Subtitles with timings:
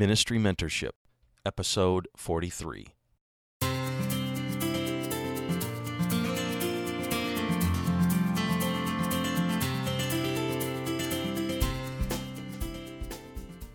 [0.00, 0.92] Ministry Mentorship,
[1.44, 2.86] Episode 43.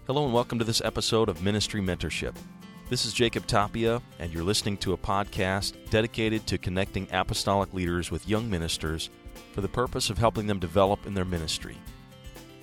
[0.07, 2.33] Hello and welcome to this episode of Ministry Mentorship.
[2.89, 8.09] This is Jacob Tapia, and you're listening to a podcast dedicated to connecting apostolic leaders
[8.09, 9.11] with young ministers
[9.53, 11.77] for the purpose of helping them develop in their ministry.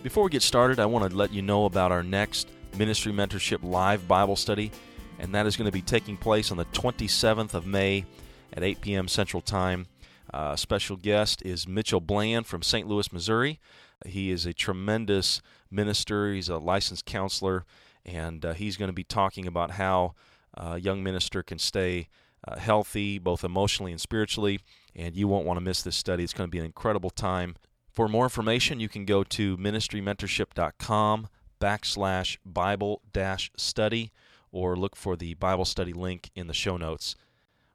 [0.03, 3.63] Before we get started, I want to let you know about our next Ministry Mentorship
[3.63, 4.73] Live Bible Study,
[5.19, 8.05] and that is going to be taking place on the 27th of May
[8.53, 9.09] at 8 p.m.
[9.09, 9.87] Central Time.
[10.33, 12.89] Uh, special guest is Mitchell Bland from St.
[12.89, 13.61] Louis, Missouri.
[14.07, 17.65] He is a tremendous minister, he's a licensed counselor,
[18.05, 20.15] and uh, he's going to be talking about how
[20.55, 22.09] a young minister can stay
[22.47, 24.61] uh, healthy, both emotionally and spiritually.
[24.95, 26.25] And you won't want to miss this study.
[26.25, 27.57] It's going to be an incredible time.
[27.91, 31.29] For more information, you can go to ministrymentorship.com
[31.63, 34.11] backslash Bible dash study
[34.51, 37.15] or look for the Bible study link in the show notes.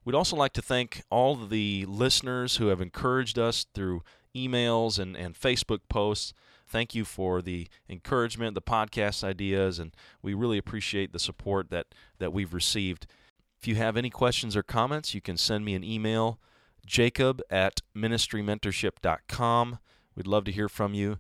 [0.04, 4.04] We'd also like to thank all the listeners who have encouraged us through
[4.36, 6.34] emails and, and Facebook posts.
[6.68, 11.88] Thank you for the encouragement, the podcast ideas, and we really appreciate the support that,
[12.20, 13.08] that we've received.
[13.60, 16.40] If you have any questions or comments, you can send me an email,
[16.86, 19.80] jacob at ministrymentorship.com.
[20.16, 21.20] We'd love to hear from you.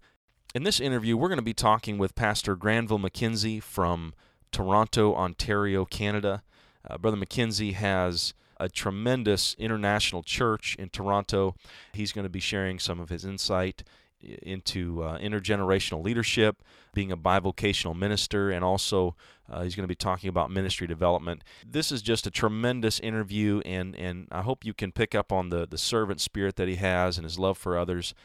[0.55, 4.13] In this interview, we're going to be talking with Pastor Granville McKenzie from
[4.51, 6.41] Toronto, Ontario, Canada.
[6.89, 11.55] Uh, Brother McKenzie has a tremendous international church in Toronto.
[11.91, 13.83] He's going to be sharing some of his insight
[14.21, 19.15] into uh, intergenerational leadership, being a bivocational minister, and also
[19.49, 21.43] uh, he's going to be talking about ministry development.
[21.63, 25.49] This is just a tremendous interview, and, and I hope you can pick up on
[25.49, 28.15] the, the servant spirit that he has and his love for others.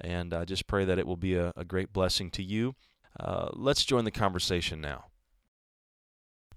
[0.00, 2.74] And I just pray that it will be a, a great blessing to you.
[3.18, 5.06] Uh, let's join the conversation now.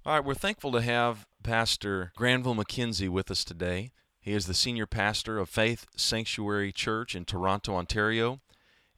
[0.05, 3.91] All right, we're thankful to have Pastor Granville McKenzie with us today.
[4.19, 8.39] He is the senior pastor of Faith Sanctuary Church in Toronto, Ontario,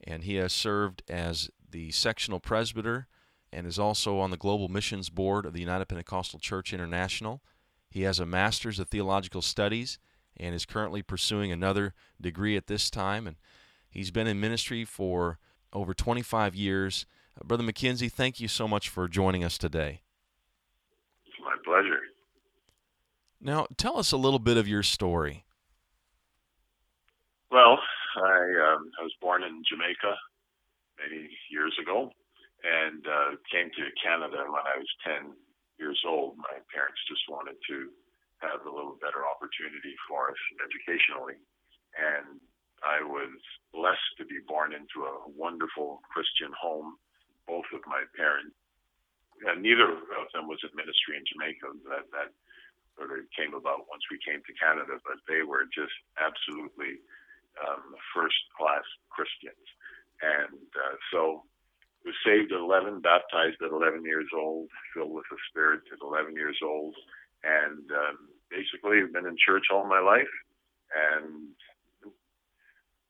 [0.05, 3.07] and he has served as the sectional presbyter
[3.51, 7.41] and is also on the Global Missions Board of the United Pentecostal Church International.
[7.89, 9.99] He has a master's of theological studies
[10.37, 13.27] and is currently pursuing another degree at this time.
[13.27, 13.37] And
[13.89, 15.39] he's been in ministry for
[15.73, 17.05] over 25 years.
[17.39, 20.01] Uh, Brother McKenzie, thank you so much for joining us today.
[21.25, 22.01] It's my pleasure.
[23.39, 25.45] Now, tell us a little bit of your story.
[27.51, 27.79] Well,
[28.17, 28.39] I,
[28.73, 30.15] um, I was born in Jamaica
[30.97, 32.11] many years ago
[32.65, 35.31] and uh, came to Canada when I was 10
[35.77, 36.37] years old.
[36.37, 37.77] My parents just wanted to
[38.41, 41.37] have a little better opportunity for us educationally.
[41.97, 42.41] And
[42.83, 43.33] I was
[43.73, 46.97] blessed to be born into a wonderful Christian home.
[47.47, 48.55] Both of my parents,
[49.47, 51.79] and neither of them was in ministry in Jamaica.
[51.87, 52.29] That that
[52.99, 56.99] sort of came about once we came to Canada, but they were just absolutely
[57.55, 59.63] um, first class Christians.
[60.19, 61.47] And uh, so
[62.03, 66.35] was saved at 11, baptized at 11 years old, filled with the Spirit at 11
[66.35, 66.95] years old,
[67.47, 70.31] and um, basically have been in church all my life
[70.93, 71.51] and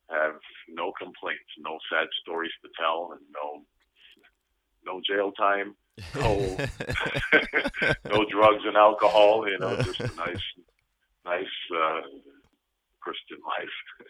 [0.09, 0.35] have
[0.69, 3.63] no complaints, no sad stories to tell, and no
[4.85, 5.75] no jail time,
[6.15, 6.57] no
[8.05, 9.47] no drugs and alcohol.
[9.47, 10.43] You know, just a nice
[11.25, 12.01] nice uh,
[12.99, 14.07] Christian life.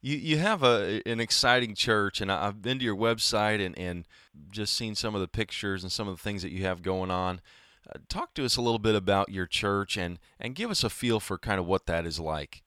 [0.00, 4.06] You you have a an exciting church, and I've been to your website and, and
[4.50, 7.10] just seen some of the pictures and some of the things that you have going
[7.10, 7.40] on.
[7.88, 10.90] Uh, talk to us a little bit about your church and and give us a
[10.90, 12.62] feel for kind of what that is like.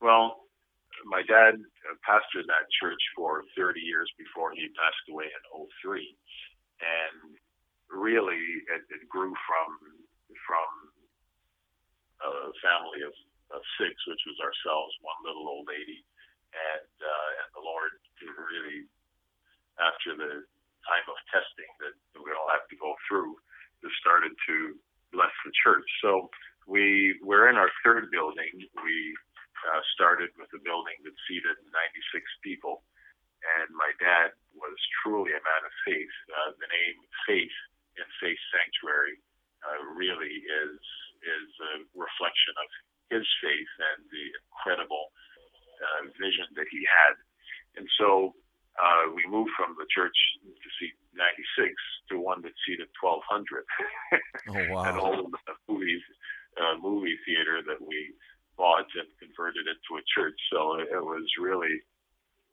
[0.00, 0.41] Well,
[1.04, 1.58] my dad
[2.06, 5.42] pastored that church for 30 years before he passed away in
[5.82, 6.02] 03,
[6.82, 7.36] and
[7.90, 8.40] really
[8.72, 9.68] it, it grew from
[10.48, 10.70] from
[12.24, 12.30] a
[12.64, 13.14] family of
[13.52, 16.00] of six, which was ourselves, one little old lady,
[16.56, 17.92] and uh, and the Lord
[18.24, 18.88] really,
[19.76, 20.44] after the
[20.88, 23.36] time of testing that we all have to go through,
[23.84, 24.56] just started to
[25.12, 25.86] bless the church.
[26.00, 26.30] So
[26.66, 28.52] we we're in our third building.
[28.82, 28.96] We
[29.68, 32.82] uh, started with a building that seated 96 people,
[33.58, 36.16] and my dad was truly a man of faith.
[36.30, 37.58] Uh, the name Faith
[37.98, 39.18] in Faith Sanctuary
[39.62, 40.78] uh, really is
[41.22, 42.68] is a reflection of
[43.14, 45.14] his faith and the incredible
[45.78, 47.14] uh, vision that he had.
[47.78, 48.34] And so
[48.74, 51.70] uh, we moved from the church to seat 96
[52.10, 53.22] to one that seated 1,200.
[54.50, 54.88] oh, wow.
[54.88, 55.34] An old
[55.68, 56.00] movie,
[56.56, 58.16] uh, movie theater that we
[58.94, 60.38] and converted it to a church.
[60.54, 61.82] So it, it was really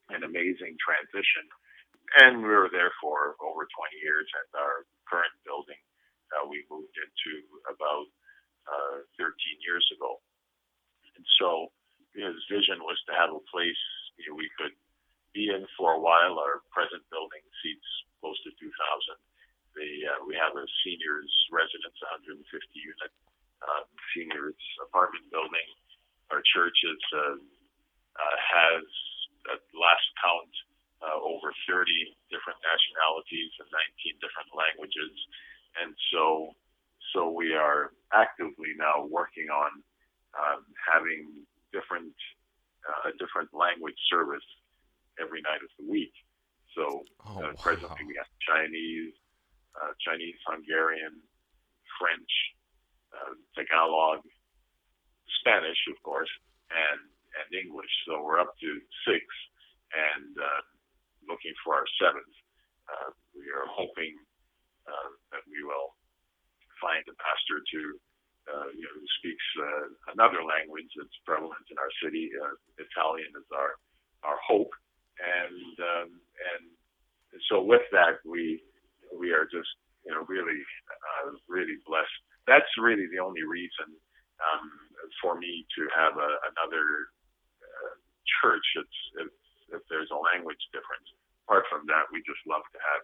[0.10, 1.46] an amazing transition.
[2.26, 3.70] And we were there for over 20
[4.02, 5.78] years, and our current building
[6.34, 7.34] uh, we moved into
[7.70, 8.06] about
[8.70, 9.34] uh, 13
[9.66, 10.22] years ago.
[11.18, 11.74] And so
[12.14, 13.84] his vision was to have a place
[14.18, 14.74] you know, we could
[15.34, 16.42] be in for a while.
[16.42, 17.90] Our present building seats
[18.22, 18.70] close to 2,000.
[19.78, 22.42] The, uh, we have a seniors residence, 150
[22.74, 23.14] unit
[23.64, 23.86] um,
[24.16, 25.70] seniors apartment building
[26.32, 28.86] our church is, uh, uh, has,
[29.54, 30.54] at last count,
[31.02, 31.90] uh, over 30
[32.28, 35.14] different nationalities and 19 different languages.
[35.80, 36.54] And so,
[37.16, 39.72] so we are actively now working on
[40.36, 42.14] um, having different
[42.88, 44.46] uh, a different language service
[45.20, 46.14] every night of the week.
[46.76, 48.08] So oh, uh, presently wow.
[48.08, 49.14] we have Chinese,
[49.76, 51.20] uh, Chinese, Hungarian,
[52.00, 52.32] French,
[53.12, 54.24] uh, Tagalog,
[55.42, 56.32] Spanish, of course,
[56.72, 57.02] and
[57.38, 57.92] and English.
[58.10, 58.70] So we're up to
[59.06, 59.22] six,
[59.94, 60.62] and uh,
[61.30, 62.36] looking for our seventh.
[62.90, 64.18] Uh, we are hoping
[64.90, 65.94] uh, that we will
[66.82, 67.82] find a pastor to
[68.50, 69.86] uh, you know, who speaks uh,
[70.18, 72.34] another language that's prevalent in our city.
[72.34, 73.78] Uh, Italian is our
[74.26, 74.74] our hope,
[75.22, 76.10] and um,
[76.56, 76.64] and
[77.48, 78.60] so with that we
[79.14, 79.70] we are just
[80.02, 80.60] you know really
[80.90, 82.18] uh, really blessed.
[82.50, 83.94] That's really the only reason
[84.42, 84.66] um,
[85.22, 86.86] for me to have a, another
[87.62, 87.94] uh,
[88.42, 88.66] church.
[88.78, 89.30] It's if,
[89.80, 91.08] if there's a language difference.
[91.46, 93.02] Apart from that, we just love to have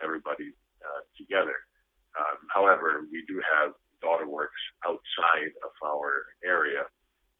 [0.00, 1.68] everybody uh, together.
[2.16, 6.84] Um, however, we do have daughter works outside of our area,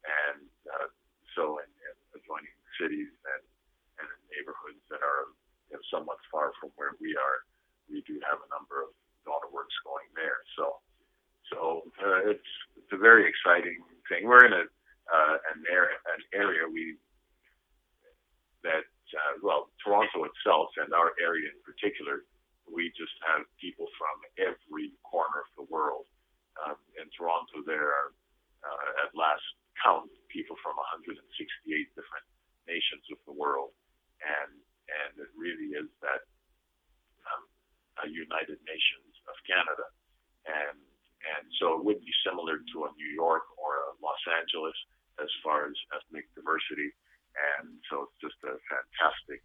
[0.05, 0.87] and uh,
[1.35, 3.43] so in, in adjoining cities and,
[4.01, 5.33] and in neighborhoods that are
[5.69, 7.45] you know, somewhat far from where we are,
[7.89, 8.93] we do have a number of
[9.25, 10.39] daughter works going there.
[10.57, 10.79] So,
[11.51, 11.57] so
[12.01, 14.27] uh, it's it's a very exciting thing.
[14.27, 14.65] We're in a
[15.03, 16.95] uh, an area an area we
[18.63, 22.23] that uh, well Toronto itself and our area in particular,
[22.67, 26.07] we just have people from every corner of the world
[26.61, 28.09] um, in Toronto, there are,
[28.61, 29.45] uh, at last
[29.81, 31.17] count, people from 168
[31.97, 32.27] different
[32.69, 33.73] nations of the world,
[34.21, 34.53] and
[34.83, 36.27] and it really is that
[37.25, 37.43] um,
[38.05, 39.87] a United Nations of Canada,
[40.45, 40.77] and
[41.23, 44.75] and so it would be similar to a New York or a Los Angeles
[45.21, 46.91] as far as ethnic diversity,
[47.59, 49.41] and so it's just a fantastic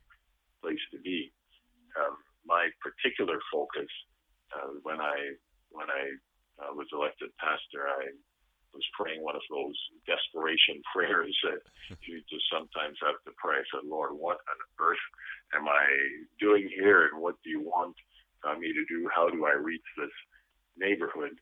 [0.60, 1.30] place to be.
[1.96, 2.16] Um,
[2.46, 3.90] my particular focus
[4.54, 5.36] uh, when I
[5.70, 6.04] when I
[6.64, 8.08] uh, was elected pastor, I
[8.72, 9.76] was praying one of those
[10.08, 11.60] desperation prayers that
[12.04, 13.60] you just sometimes have to pray.
[13.60, 15.06] I said, Lord, what on earth
[15.54, 15.86] am I
[16.40, 17.96] doing here, and what do you want
[18.44, 19.08] uh, me to do?
[19.14, 20.12] How do I reach this
[20.76, 21.36] neighborhood?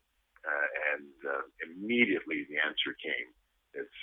[0.97, 3.29] And uh, immediately the answer came:
[3.73, 3.99] it's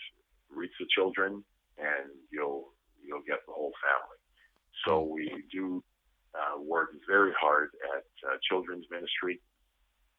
[0.51, 1.43] reach the children,
[1.79, 2.71] and you'll
[3.03, 4.21] you'll get the whole family.
[4.87, 5.83] So we do
[6.39, 9.41] uh, work very hard at uh, children's ministry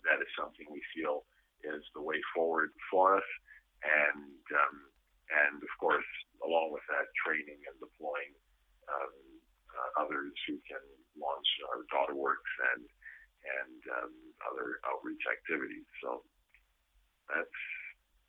[0.06, 1.26] that is something we feel
[1.66, 3.30] is the way forward for us.
[3.82, 4.78] And um,
[5.26, 6.06] and of course,
[6.46, 8.34] along with that, training and deploying
[8.86, 9.14] um,
[9.74, 10.82] uh, others who can
[11.18, 12.86] launch our daughter works and
[13.46, 14.14] and um,
[14.46, 15.86] other outreach activities.
[16.02, 16.26] So
[17.30, 17.58] that's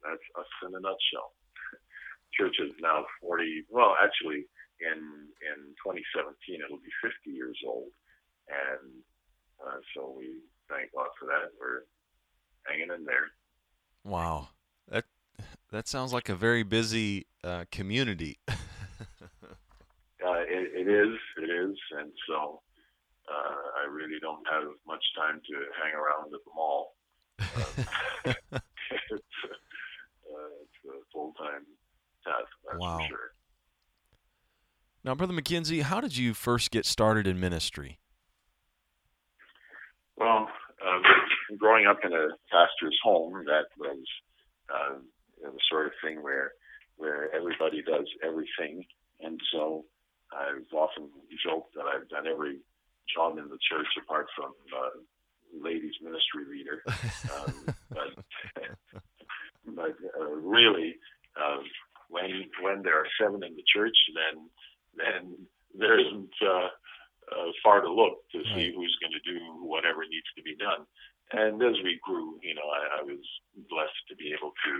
[0.02, 1.34] that's us in a nutshell.
[2.36, 3.66] Church is now 40.
[3.70, 4.46] Well, actually,
[4.80, 5.00] in
[5.40, 7.92] in 2017, it'll be 50 years old,
[8.48, 9.02] and
[9.60, 11.52] uh, so we thank God for that.
[11.58, 11.84] We're
[12.64, 13.32] hanging in there.
[14.04, 14.48] Wow,
[14.88, 15.04] that
[15.70, 18.38] that sounds like a very busy uh, community.
[18.48, 18.54] uh,
[20.46, 22.60] it, it is, it is, and so
[23.28, 26.94] uh, I really don't have much time to hang around at the mall.
[28.90, 31.64] it's, uh, it's a full time
[32.24, 32.98] task, that's wow.
[32.98, 33.30] for sure.
[35.04, 37.98] Now, Brother McKenzie, how did you first get started in ministry?
[40.16, 40.48] Well,
[40.84, 40.98] uh,
[41.58, 44.02] growing up in a pastor's home, that was
[44.72, 44.98] uh,
[45.42, 46.52] the sort of thing where
[46.96, 48.82] where everybody does everything,
[49.20, 49.84] and so
[50.32, 51.10] I've often
[51.44, 52.58] joked that I've done every
[53.14, 54.98] job in the church apart from uh,
[55.52, 56.82] ladies ministry leader.
[57.34, 58.10] Um, but
[59.74, 60.96] but uh, really,
[61.36, 61.58] uh,
[62.08, 64.48] when when there are seven in the church, then
[64.96, 65.36] then
[65.74, 66.32] there isn't.
[66.42, 66.68] Uh,
[67.26, 70.86] uh, far to look to see who's going to do whatever needs to be done.
[71.34, 73.22] And as we grew, you know, I, I was
[73.66, 74.72] blessed to be able to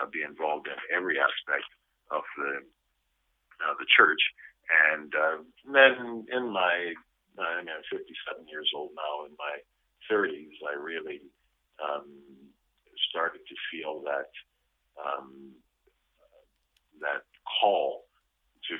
[0.00, 1.68] uh, be involved in every aspect
[2.08, 2.64] of the
[3.60, 4.20] uh, the church.
[4.90, 5.38] And uh,
[5.68, 6.96] then in my,
[7.36, 9.28] I mean, I'm 57 years old now.
[9.28, 9.60] In my
[10.12, 11.20] 30s, I really
[11.80, 12.12] um,
[13.08, 14.28] started to feel that
[15.00, 15.56] um,
[17.00, 17.24] that
[17.60, 18.04] call
[18.68, 18.76] to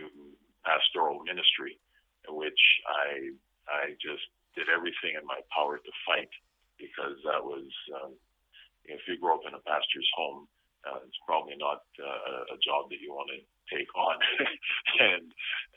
[0.64, 1.80] pastoral ministry
[2.28, 3.34] which I
[3.66, 4.22] I just
[4.54, 6.30] did everything in my power to fight
[6.78, 7.66] because that was
[7.98, 8.14] um,
[8.84, 10.46] if you grow up in a pastor's home,
[10.86, 13.40] uh, it's probably not uh, a job that you want to
[13.74, 14.16] take on.
[15.10, 15.26] and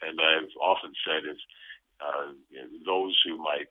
[0.05, 1.41] and I've often said is
[2.01, 2.33] uh,
[2.85, 3.69] those who might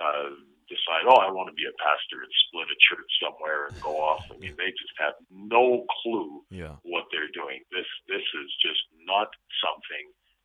[0.00, 0.32] uh,
[0.66, 3.98] decide, oh, I want to be a pastor and split a church somewhere and go
[3.98, 4.26] off.
[4.30, 6.78] I mean, they just have no clue yeah.
[6.82, 7.62] what they're doing.
[7.70, 9.30] This this is just not
[9.62, 10.04] something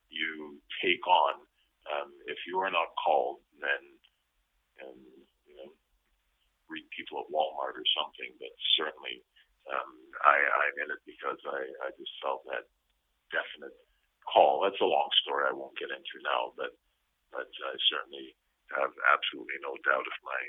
[0.09, 1.41] you take on
[1.89, 3.41] um, if you are not called.
[3.57, 3.83] Then,
[4.85, 5.01] um,
[5.45, 5.69] you know,
[6.69, 8.29] read people at Walmart or something.
[8.37, 9.25] But certainly,
[9.69, 9.91] um,
[10.25, 12.69] I, I'm in it because I, I just felt that
[13.33, 13.73] definite
[14.25, 14.61] call.
[14.61, 16.77] That's a long story I won't get into now, but
[17.31, 18.35] but I certainly
[18.79, 20.41] have absolutely no doubt of my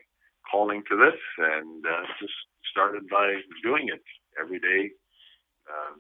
[0.51, 2.35] calling to this, and uh, just
[2.71, 4.03] started by doing it
[4.41, 4.91] every day
[5.71, 5.99] um,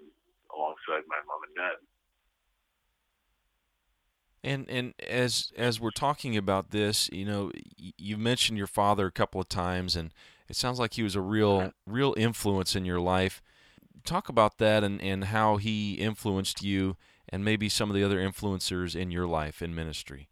[0.54, 1.78] alongside my mom and dad.
[4.44, 9.12] And and as as we're talking about this, you know, you mentioned your father a
[9.12, 10.12] couple of times, and
[10.48, 13.40] it sounds like he was a real real influence in your life.
[14.04, 16.96] Talk about that and and how he influenced you,
[17.28, 20.28] and maybe some of the other influencers in your life in ministry.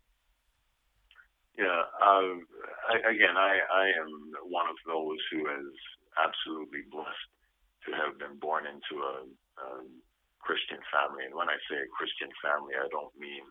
[1.61, 1.85] Yeah.
[2.01, 2.49] Um,
[2.89, 4.11] I, again, I I am
[4.49, 5.77] one of those who is
[6.17, 7.31] absolutely blessed
[7.85, 9.69] to have been born into a, a
[10.41, 11.29] Christian family.
[11.29, 13.45] And when I say a Christian family, I don't mean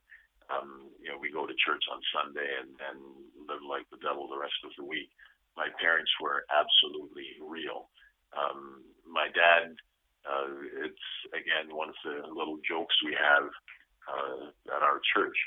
[0.50, 3.00] um, you know, we go to church on Sunday and, and
[3.46, 5.10] live like the devil the rest of the week.
[5.56, 7.90] My parents were absolutely real.
[8.34, 9.78] Um, my dad,
[10.26, 10.50] uh,
[10.86, 13.46] it's again one of the little jokes we have
[14.10, 15.38] uh, at our church.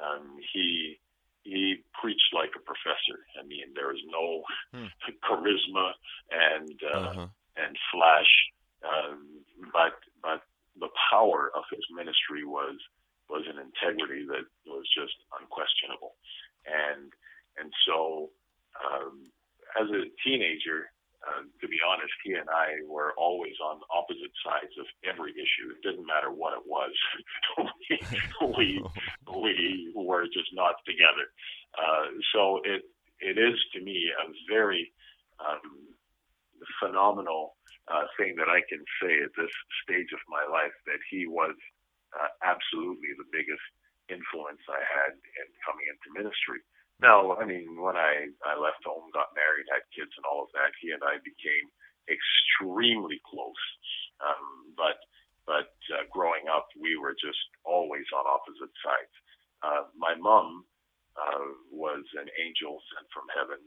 [0.00, 1.00] Um, he
[1.42, 3.24] he preached like a professor.
[3.38, 4.42] I mean, there was no
[4.72, 4.92] hmm.
[5.24, 5.92] charisma
[6.30, 7.28] and uh, uh-huh.
[7.56, 8.32] and flash,
[8.84, 10.42] um, but but
[10.78, 12.76] the power of his ministry was
[13.28, 16.16] was an integrity that was just unquestionable.
[16.66, 17.12] And
[17.58, 18.30] and so
[18.78, 19.30] um,
[19.80, 24.72] as a teenager, uh, to be honest, he and I were always on opposite sides
[24.80, 25.68] of every issue.
[25.76, 26.94] It didn't matter what it was.
[28.56, 28.80] we,
[29.28, 31.28] we we were just not together.
[31.76, 32.88] Uh, so it
[33.20, 34.92] it is to me a very
[35.40, 35.92] um,
[36.80, 37.56] phenomenal
[37.88, 39.52] uh, thing that I can say at this
[39.84, 41.52] stage of my life that he was
[42.16, 43.64] uh, absolutely the biggest
[44.08, 46.64] influence I had in coming into ministry.
[47.02, 50.52] Now, I mean, when I, I left home, got married, had kids, and all of
[50.54, 51.66] that, he and I became
[52.08, 53.64] extremely close.
[54.20, 55.00] Um, but
[55.46, 59.14] but uh, growing up, we were just always on opposite sides.
[59.64, 60.64] Uh, my mom
[61.18, 63.60] uh, was an angel sent from heaven.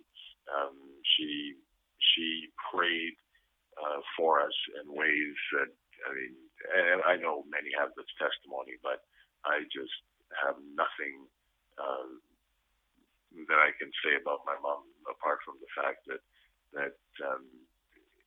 [0.49, 0.77] Um,
[1.17, 1.55] she
[2.15, 3.15] she prayed
[3.77, 5.71] uh, for us in ways that
[6.07, 6.35] I mean
[6.75, 9.03] and I know many have this testimony, but
[9.45, 9.95] I just
[10.45, 11.27] have nothing
[11.77, 12.09] uh,
[13.49, 16.21] that I can say about my mom apart from the fact that
[16.73, 17.45] that um,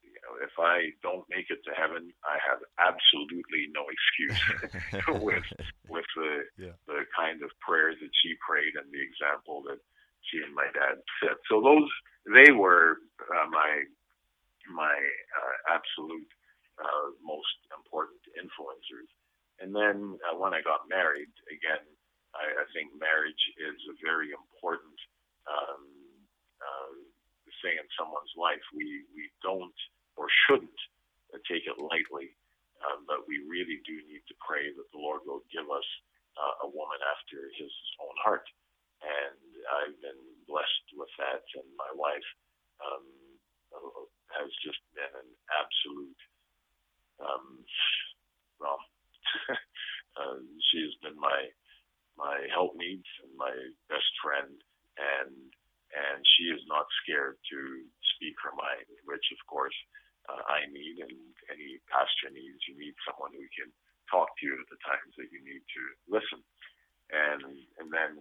[0.02, 4.42] you know if I don't make it to heaven, I have absolutely no excuse
[5.22, 5.46] with
[5.88, 6.76] with the yeah.
[6.86, 9.80] the kind of prayers that she prayed and the example that
[10.30, 11.38] she and my dad set.
[11.50, 11.88] So those
[12.26, 13.86] they were uh, my
[14.70, 16.30] my uh, absolute
[16.76, 19.08] uh, most important influencers.
[19.60, 21.84] And then uh, when I got married, again,
[22.36, 24.98] I, I think marriage is a very important
[25.48, 25.84] um,
[26.60, 26.94] uh,
[27.64, 28.62] thing in someone's life.
[28.76, 29.76] We we don't
[30.16, 30.80] or shouldn't
[31.48, 32.32] take it lightly,
[32.84, 35.88] um, but we really do need to pray that the Lord will give us
[36.36, 38.46] uh, a woman after His own heart.
[39.04, 42.28] And I've been blessed with that, and my wife
[42.80, 43.04] um,
[44.32, 46.20] has just been an absolute
[47.20, 47.64] um,
[48.60, 48.80] well,
[50.20, 50.40] uh,
[50.72, 51.48] she has been my
[52.16, 53.52] my helpmeet and my
[53.88, 54.56] best friend,
[54.96, 55.32] and
[55.92, 57.58] and she is not scared to
[58.16, 59.76] speak her mind, which of course
[60.28, 61.16] uh, I need, and
[61.52, 62.64] any pastor needs.
[62.68, 63.68] You need someone who can
[64.08, 66.40] talk to you at the times that you need to listen.
[67.12, 67.44] And
[67.80, 68.12] and then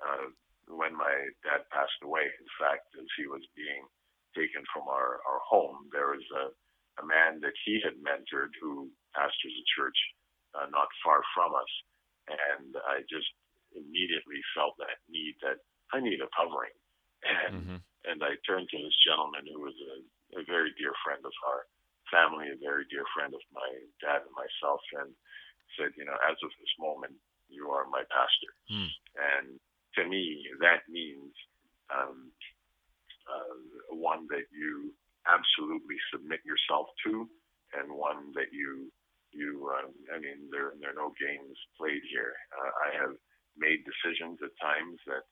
[0.00, 0.28] uh,
[0.68, 3.88] when my dad passed away, in fact, as he was being
[4.36, 6.52] taken from our, our home, there was a
[6.98, 9.98] a man that he had mentored who pastors a church
[10.54, 11.72] uh, not far from us.
[12.28, 13.30] And I just
[13.72, 15.62] immediately felt that need that
[15.94, 16.74] I need a covering.
[17.18, 17.80] And, mm-hmm.
[18.06, 21.66] and I turned to this gentleman who was a, a very dear friend of our
[22.14, 23.66] family, a very dear friend of my
[23.98, 25.10] dad and myself, and
[25.74, 27.18] said, you know, as of this moment,
[27.50, 28.52] you are my pastor.
[28.70, 28.90] Mm.
[29.18, 29.46] And
[29.98, 31.34] to me, that means
[31.90, 32.30] um,
[33.26, 34.94] uh, one that you
[35.28, 37.28] absolutely submit yourself to,
[37.76, 38.88] and one that you
[39.30, 42.32] you uh, I mean there there are no games played here.
[42.56, 43.14] Uh, I have
[43.60, 45.24] made decisions at times that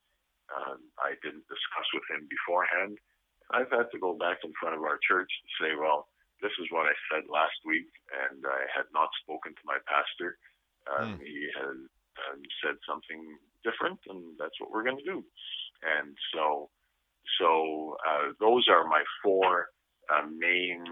[0.52, 3.00] um, I didn't discuss with him beforehand.
[3.50, 6.10] I've had to go back in front of our church and say, well,
[6.42, 10.36] this is what I said last week, and I had not spoken to my pastor.
[10.86, 11.24] Um, mm.
[11.24, 11.80] He had
[12.28, 13.20] um, said something
[13.64, 15.24] different, and that's what we're going to do.
[15.82, 16.70] And so,
[17.40, 19.72] so uh, those are my four
[20.12, 20.84] uh, main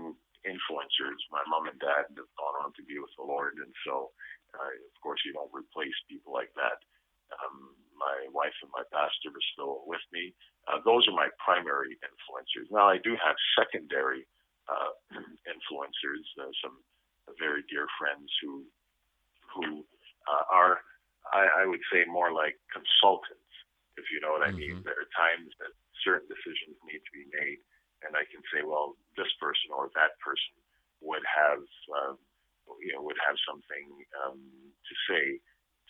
[0.44, 1.20] influencers.
[1.32, 4.12] My mom and dad have gone on to be with the Lord, and so,
[4.52, 6.80] uh, of course, you don't replace people like that.
[7.32, 10.34] Um, my wife and my pastor are still with me.
[10.68, 12.68] Uh, those are my primary influencers.
[12.68, 14.26] Now, I do have secondary
[14.68, 14.92] uh,
[15.48, 16.76] influencers, uh, some
[17.40, 18.64] very dear friends who
[19.54, 19.86] who
[20.26, 20.82] uh, are,
[21.30, 23.52] I, I would say, more like consultants,
[23.94, 24.58] if you know what mm-hmm.
[24.58, 24.74] I mean.
[24.80, 24.88] Mm-hmm.
[24.88, 27.60] There are times that certain decisions need to be made,
[28.02, 30.58] and I can say, well, this person or that person
[31.00, 31.62] would have,
[32.02, 32.18] um,
[32.82, 33.86] you know, would have something
[34.26, 35.38] um, to say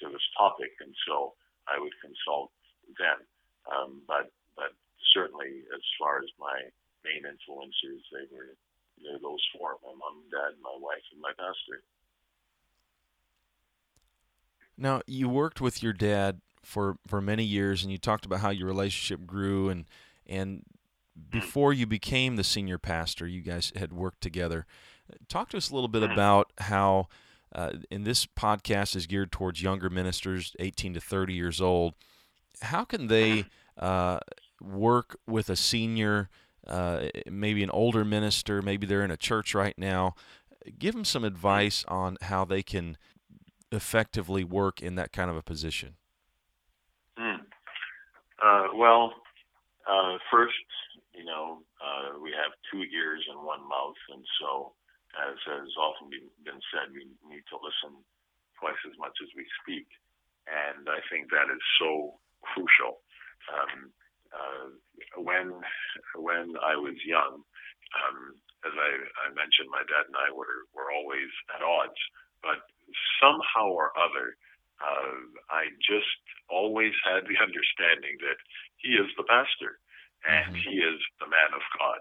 [0.02, 1.38] to this topic, and so
[1.70, 2.52] I would consult
[3.00, 3.22] them.
[3.64, 4.28] Um, but
[4.58, 4.76] but
[5.16, 6.68] certainly, as far as my
[7.06, 8.58] main influencers, they were
[9.02, 11.82] they're those four: my mom, dad, my wife, and my pastor.
[14.76, 18.50] Now, you worked with your dad for for many years, and you talked about how
[18.50, 19.84] your relationship grew, and
[20.26, 20.64] and
[21.30, 24.66] before you became the senior pastor, you guys had worked together.
[25.28, 27.08] Talk to us a little bit about how.
[27.54, 31.94] Uh, and this podcast is geared towards younger ministers, 18 to 30 years old.
[32.62, 33.44] How can they
[33.78, 34.18] uh,
[34.60, 36.30] work with a senior
[36.66, 40.14] uh, maybe an older minister, maybe they're in a church right now.
[40.78, 42.96] Give them some advice on how they can
[43.70, 45.96] effectively work in that kind of a position.
[47.18, 47.40] Mm.
[48.42, 49.12] Uh, well,
[49.88, 50.54] uh, first,
[51.14, 54.72] you know, uh, we have two ears and one mouth, and so,
[55.20, 58.00] as has often been said, we need to listen
[58.58, 59.86] twice as much as we speak,
[60.48, 63.04] and I think that is so crucial.
[63.52, 63.92] Um,
[64.34, 64.66] uh,
[65.22, 65.54] when
[66.18, 67.42] when I was young,
[67.94, 68.18] um,
[68.66, 68.90] as I,
[69.24, 72.00] I mentioned, my dad and I were were always at odds,
[72.42, 72.60] but
[73.22, 74.36] somehow or other,
[74.82, 75.16] uh,
[75.50, 76.18] I just
[76.50, 78.38] always had the understanding that
[78.82, 79.80] he is the pastor
[80.24, 80.64] and mm-hmm.
[80.64, 82.00] he is the man of God.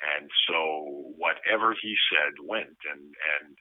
[0.00, 2.78] And so whatever he said went.
[2.88, 3.54] And, and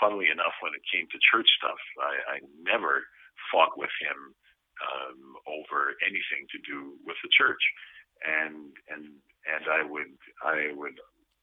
[0.00, 3.04] funnily enough, when it came to church stuff, I, I never
[3.52, 4.34] fought with him
[4.80, 7.60] um, over anything to do with the church,
[8.24, 9.04] and and
[9.44, 10.96] and I would I would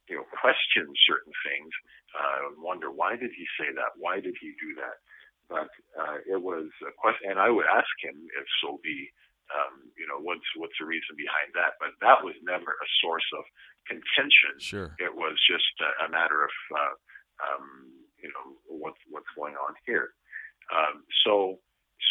[0.09, 1.71] you know question certain things,
[2.17, 3.93] uh, wonder why did he say that?
[3.97, 4.97] Why did he do that?
[5.49, 9.09] But uh, it was a question, and I would ask him if so be,
[9.49, 11.77] um, you know, what's what's the reason behind that?
[11.81, 13.45] But that was never a source of
[13.89, 14.61] contention.
[14.61, 16.95] Sure, it was just a, a matter of uh,
[17.41, 17.65] um,
[18.21, 20.13] you know what's what's going on here.
[20.69, 21.57] Um, so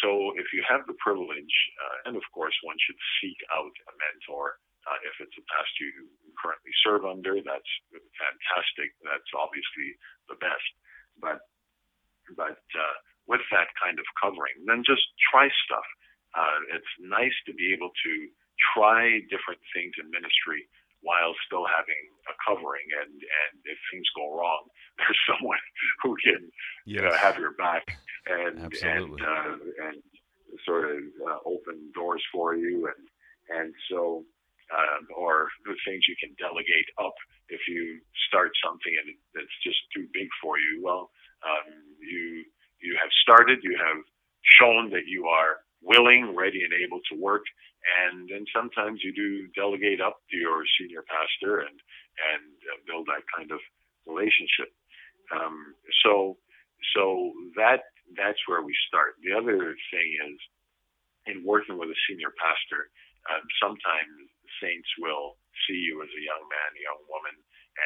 [0.01, 3.93] so if you have the privilege, uh, and of course one should seek out a
[3.99, 4.59] mentor.
[4.87, 6.07] Uh, if it's a pastor you
[6.39, 8.95] currently serve under, that's fantastic.
[9.03, 9.99] That's obviously
[10.31, 10.71] the best.
[11.19, 11.43] But
[12.35, 12.95] but uh,
[13.27, 15.85] with that kind of covering, then just try stuff.
[16.33, 18.13] Uh, it's nice to be able to
[18.73, 20.65] try different things in ministry
[21.01, 22.85] while still having a covering.
[23.01, 24.67] And, and if things go wrong,
[24.99, 25.61] there's someone
[26.03, 26.51] who can
[26.85, 27.01] yes.
[27.01, 27.97] you know, have your back
[28.27, 29.21] and Absolutely.
[29.21, 30.03] and uh, and
[30.65, 32.87] sort of uh, open doors for you.
[32.87, 33.05] And
[33.49, 34.23] and so,
[34.69, 37.15] um, or the things you can delegate up
[37.49, 40.81] if you start something and it's just too big for you.
[40.83, 41.09] Well,
[41.41, 42.45] um, you
[42.81, 43.59] you have started.
[43.63, 44.03] You have
[44.59, 47.43] shown that you are willing, ready, and able to work.
[48.03, 51.77] And then sometimes you do delegate up to your senior pastor and
[52.19, 53.59] and uh, build that kind of
[54.05, 54.75] relationship.
[55.31, 56.37] Um, so
[56.95, 59.15] so that that's where we start.
[59.29, 60.37] The other thing is
[61.29, 62.89] in working with a senior pastor.
[63.29, 64.09] Um, sometimes
[64.57, 65.37] saints will
[65.69, 67.37] see you as a young man, a young woman,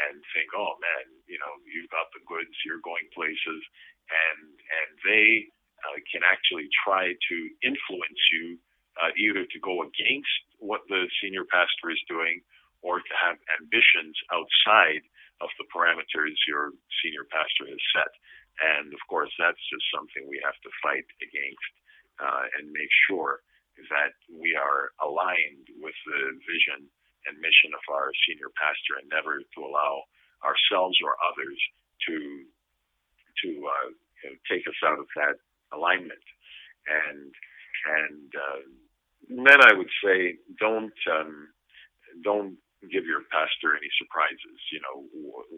[0.07, 2.55] and think, "Oh man, you know, you've got the goods.
[2.63, 3.59] You're going places,"
[4.07, 5.51] and and they
[5.83, 8.55] uh, can actually try to influence you
[9.03, 12.39] uh, either to go against what the senior pastor is doing
[12.87, 15.03] or to have ambitions outside
[15.41, 16.71] of the parameters your
[17.03, 18.15] senior pastor has set.
[18.61, 21.73] And of course, that's just something we have to fight against
[22.21, 23.41] uh, and make sure
[23.89, 26.85] that we are aligned with the vision
[27.25, 30.03] and mission of our senior pastor and never to allow
[30.43, 31.57] ourselves or others
[32.07, 32.45] to
[33.41, 33.89] to uh,
[34.49, 35.39] take us out of that
[35.73, 36.21] alignment.
[36.87, 37.31] And
[37.83, 38.61] and uh,
[39.29, 41.49] then I would say don't um,
[42.23, 42.55] don't
[42.91, 44.59] give your pastor any surprises.
[44.71, 44.95] You know,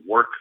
[0.05, 0.31] work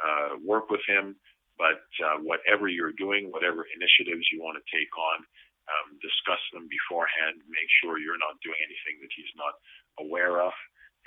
[0.00, 1.16] uh, work with him,
[1.58, 5.24] but uh, whatever you're doing, whatever initiatives you want to take on,
[5.68, 7.40] um, discuss them beforehand.
[7.48, 9.54] Make sure you're not doing anything that he's not
[10.00, 10.54] aware of,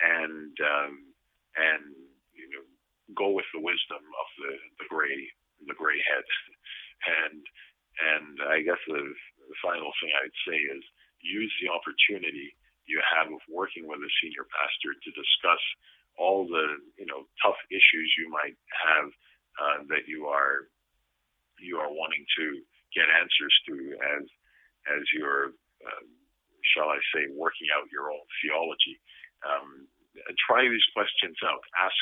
[0.02, 0.93] and um,
[1.58, 1.84] and
[2.34, 2.65] you know,
[3.13, 5.17] go with the wisdom of the the gray
[5.65, 6.26] the gray head,
[7.26, 7.41] and
[7.98, 10.84] and I guess the, the final thing I'd say is
[11.22, 12.54] use the opportunity
[12.86, 15.63] you have of working with a senior pastor to discuss
[16.17, 19.08] all the you know tough issues you might have
[19.62, 20.70] uh, that you are
[21.62, 22.62] you are wanting to
[22.93, 23.76] get answers to
[24.17, 24.26] as
[24.91, 26.06] as you're uh,
[26.76, 29.00] shall I say working out your own theology.
[29.45, 29.88] Um,
[30.47, 31.62] try these questions out.
[31.80, 31.95] Ask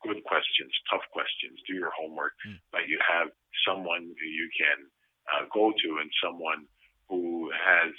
[0.00, 1.58] good questions, tough questions.
[1.66, 2.56] Do your homework, mm.
[2.70, 3.28] but you have
[3.66, 4.78] someone who you can
[5.28, 6.64] uh, go to and someone
[7.10, 7.92] who has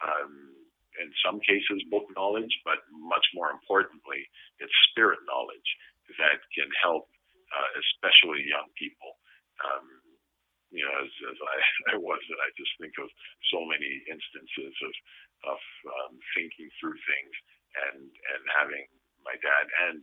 [0.00, 0.56] um,
[0.98, 4.26] in some cases book knowledge, but much more importantly,
[4.58, 5.70] it's spirit knowledge
[6.18, 7.06] that can help,
[7.54, 9.18] uh, especially young people.
[9.62, 9.97] Um,
[10.70, 11.56] you know, as, as I,
[11.94, 13.08] I was, and I just think of
[13.52, 14.94] so many instances of
[15.54, 17.34] of um, thinking through things
[17.88, 18.86] and and having
[19.22, 20.02] my dad and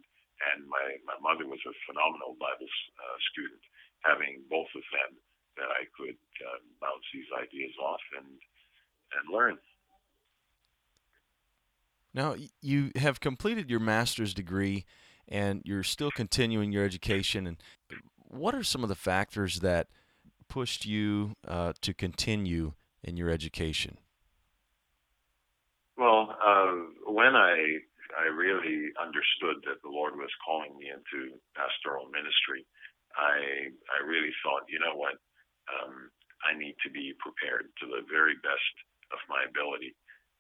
[0.53, 3.61] and my my mother was a phenomenal Bible uh, student.
[4.03, 5.17] Having both of them
[5.57, 8.29] that I could uh, bounce these ideas off and
[9.15, 9.57] and learn.
[12.13, 14.85] Now, you have completed your master's degree
[15.27, 17.45] and you're still continuing your education.
[17.45, 17.57] And
[18.15, 19.87] what are some of the factors that
[20.47, 23.97] pushed you uh, to continue in your education?
[25.97, 27.79] Well, uh, when I
[28.15, 32.65] I really understood that the Lord was calling me into pastoral ministry,
[33.15, 35.15] I I really thought, you know what,
[35.71, 36.11] um,
[36.43, 38.75] I need to be prepared to the very best
[39.11, 39.95] of my ability.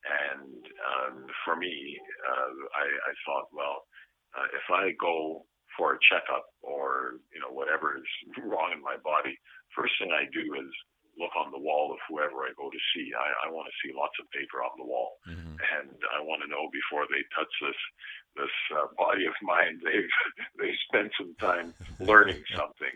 [0.05, 1.97] And um, for me,
[2.29, 3.89] uh, I, I thought, well,
[4.37, 8.09] uh, if I go for a checkup or you know whatever is
[8.43, 9.39] wrong in my body,
[9.75, 10.71] first thing I do is
[11.19, 13.11] look on the wall of whoever I go to see.
[13.15, 15.55] I, I want to see lots of paper on the wall, mm-hmm.
[15.59, 17.81] and I want to know before they touch this
[18.35, 20.15] this uh, body of mine, they've
[20.59, 22.95] they spent some time learning something,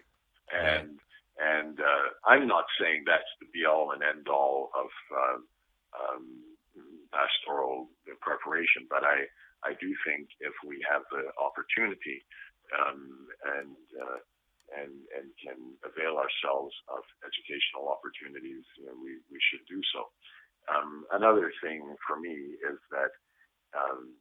[0.51, 0.99] and
[1.39, 5.39] and uh, I'm not saying that's the be all and end all of uh,
[5.95, 6.25] um,
[7.15, 7.87] pastoral
[8.19, 8.83] preparation.
[8.89, 9.23] But I,
[9.63, 12.23] I do think if we have the opportunity
[12.75, 14.19] um, and uh,
[14.75, 20.09] and and can avail ourselves of educational opportunities, you know, we we should do so.
[20.69, 23.11] Um, another thing for me is that,
[23.73, 24.13] um,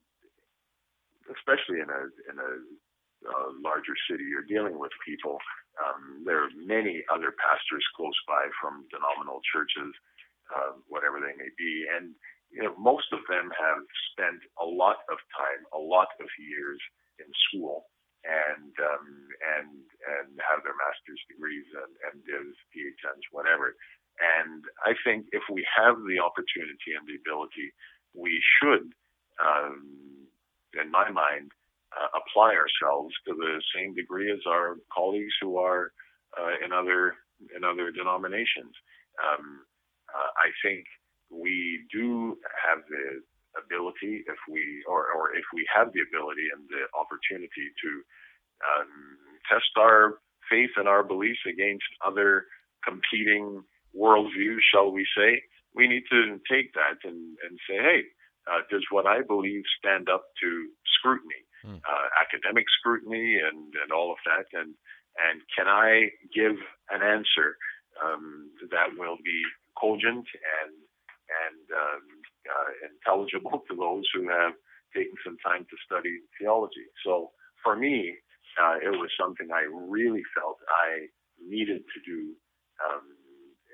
[1.35, 2.53] especially in a in a,
[3.29, 5.39] a larger city, you're dealing with people.
[5.79, 9.93] Um, there are many other pastors close by from denominational churches,
[10.51, 12.17] uh, whatever they may be, and
[12.51, 13.83] you know, most of them have
[14.13, 16.81] spent a lot of time, a lot of years
[17.21, 17.85] in school,
[18.27, 19.07] and um,
[19.59, 23.77] and and have their master's degrees and, and divs, PhDs, whatever.
[24.19, 27.71] And I think if we have the opportunity and the ability,
[28.19, 28.91] we should,
[29.39, 30.27] um,
[30.75, 31.55] in my mind,
[31.95, 35.93] uh, apply ourselves to the same degree as our colleagues who are
[36.35, 37.15] uh, in other
[37.55, 38.75] in other denominations.
[39.23, 39.63] Um,
[40.11, 40.85] uh, I think
[41.31, 43.23] we do have the
[43.65, 47.91] ability, if we or, or if we have the ability and the opportunity to
[48.65, 48.93] um,
[49.51, 50.19] test our
[50.51, 52.47] faith and our beliefs against other
[52.85, 53.63] competing
[53.97, 55.43] worldviews, shall we say,
[55.75, 58.03] we need to take that and, and say, hey,
[58.49, 60.49] uh, does what I believe stand up to
[60.99, 61.77] scrutiny, mm.
[61.77, 64.49] uh, academic scrutiny, and, and all of that?
[64.59, 64.75] And
[65.19, 66.55] and can I give
[66.91, 67.59] an answer
[67.99, 69.43] um, that will be
[69.75, 70.27] cogent
[70.63, 70.73] and
[71.29, 72.05] and um,
[72.49, 74.53] uh, intelligible to those who have
[74.97, 76.89] taken some time to study theology.
[77.05, 77.33] So
[77.63, 78.17] for me,
[78.57, 81.07] uh, it was something I really felt I
[81.39, 82.35] needed to do.
[82.83, 83.05] Um,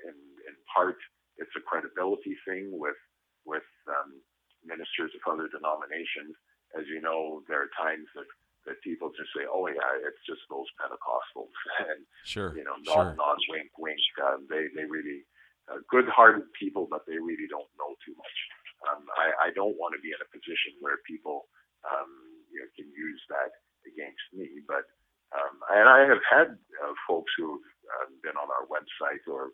[0.05, 0.97] in, in part,
[1.37, 2.99] it's a credibility thing with
[3.45, 4.17] with um,
[4.65, 6.33] ministers of other denominations.
[6.73, 8.27] As you know, there are times that
[8.65, 11.53] that people just say, "Oh yeah, it's just those Pentecostals,"
[11.89, 13.15] and sure, you know, nod, sure.
[13.17, 14.01] nod, wink, wink.
[14.17, 15.23] Uh, they they really
[15.69, 18.37] uh, good-hearted people, but they really don't know too much.
[18.85, 21.49] Um, I, I don't want to be in a position where people
[21.85, 22.09] um,
[22.53, 23.51] you know, can use that
[23.85, 24.61] against me.
[24.65, 24.85] But
[25.33, 29.51] um, and I have had uh, folks who've uh, been on our website or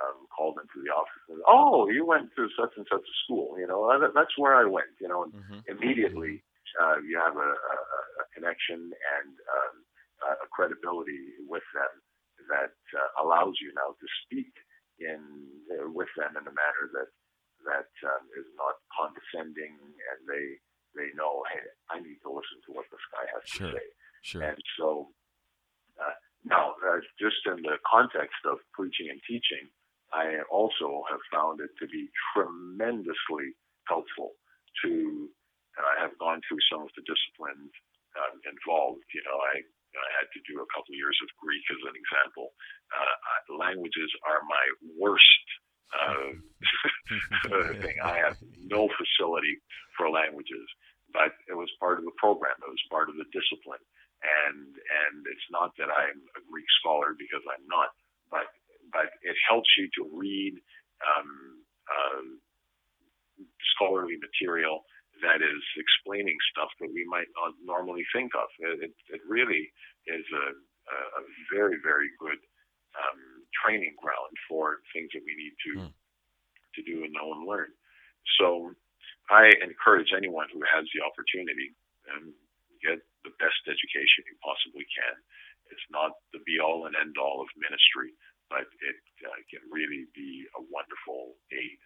[0.00, 3.58] um, called into the office and oh, you went to such and such a school.
[3.58, 4.92] You know, that, that's where I went.
[5.00, 5.60] You know, and mm-hmm.
[5.68, 6.42] immediately
[6.80, 7.76] uh, you have a, a,
[8.22, 9.76] a connection and um,
[10.22, 11.92] a credibility with them
[12.50, 14.52] that uh, allows you now to speak
[14.98, 15.20] in
[15.74, 17.10] uh, with them in a manner that
[17.66, 20.46] that um, is not condescending, and they
[20.92, 23.72] they know, hey, I need to listen to what this guy has sure.
[23.72, 23.86] to say.
[24.22, 24.42] Sure.
[24.44, 25.08] And so
[25.96, 29.72] uh, now, uh, just in the context of preaching and teaching,
[30.12, 33.56] I also have found it to be tremendously
[33.88, 34.36] helpful
[34.84, 35.28] to.
[35.72, 37.72] I have gone through some of the disciplines
[38.20, 39.08] um, involved.
[39.16, 41.96] You know, I I had to do a couple of years of Greek as an
[41.96, 42.52] example.
[42.92, 44.66] Uh, languages are my
[45.00, 45.44] worst
[45.92, 46.32] uh,
[47.82, 47.96] thing.
[48.02, 49.60] I have no facility
[49.96, 50.66] for languages,
[51.12, 52.56] but it was part of the program.
[52.60, 53.82] It was part of the discipline,
[54.22, 57.92] and and it's not that I'm a Greek scholar because I'm not,
[58.30, 58.48] but
[58.92, 60.54] but it helps you to read
[61.02, 61.30] um,
[61.88, 62.24] uh,
[63.74, 64.84] scholarly material
[65.22, 68.48] that is explaining stuff that we might not normally think of.
[68.58, 69.70] It, it, it really
[70.10, 71.22] is a, a,
[71.54, 72.40] very, very good
[72.98, 73.20] um,
[73.62, 74.11] training ground
[74.52, 75.92] for things that we need to mm.
[76.76, 77.72] to do and know and learn.
[78.36, 78.76] So
[79.32, 81.72] I encourage anyone who has the opportunity
[82.12, 82.36] and
[82.84, 85.16] get the best education you possibly can.
[85.72, 88.12] It's not the be all and end all of ministry,
[88.52, 91.80] but it uh, can really be a wonderful aid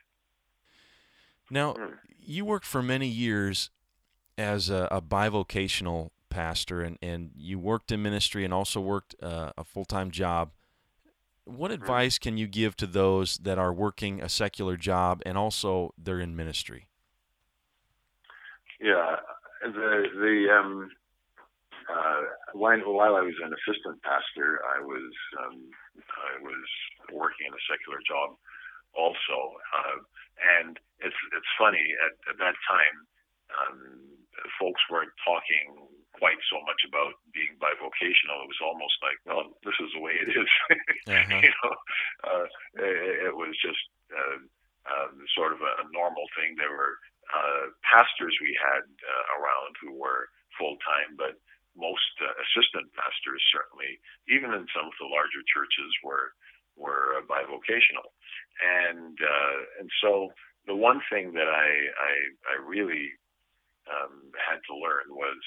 [1.50, 1.94] now, mm.
[2.18, 3.70] you worked for many years
[4.37, 9.52] as a, a, bivocational pastor, and, and you worked in ministry and also worked uh,
[9.57, 10.50] a full time job.
[11.46, 11.80] What mm-hmm.
[11.80, 16.20] advice can you give to those that are working a secular job and also they're
[16.20, 16.88] in ministry?
[18.80, 19.16] Yeah,
[19.62, 20.90] the the um,
[21.88, 25.12] uh, while, while I was an assistant pastor, I was
[25.46, 26.66] um, I was
[27.14, 28.37] working in a secular job
[28.92, 29.38] also.
[29.70, 30.02] Uh,
[30.61, 32.96] and it's it's funny at, at that time,
[33.54, 33.78] um,
[34.59, 38.44] folks weren't talking quite so much about being bivocational.
[38.44, 40.50] It was almost like, well, this is the way it is.
[41.12, 41.40] uh-huh.
[41.44, 41.72] you know,
[42.24, 42.46] uh,
[42.81, 43.81] it, it was just
[44.12, 44.40] uh,
[44.88, 46.57] um, sort of a, a normal thing.
[46.57, 46.96] There were
[47.31, 51.37] uh, pastors we had uh, around who were full time, but
[51.76, 54.00] most uh, assistant pastors certainly,
[54.33, 56.33] even in some of the larger churches, were
[56.76, 58.09] were uh, bivocational,
[58.61, 60.33] and uh, and so
[60.66, 62.14] the one thing that I I,
[62.52, 63.12] I really
[63.90, 65.38] um, had to learn was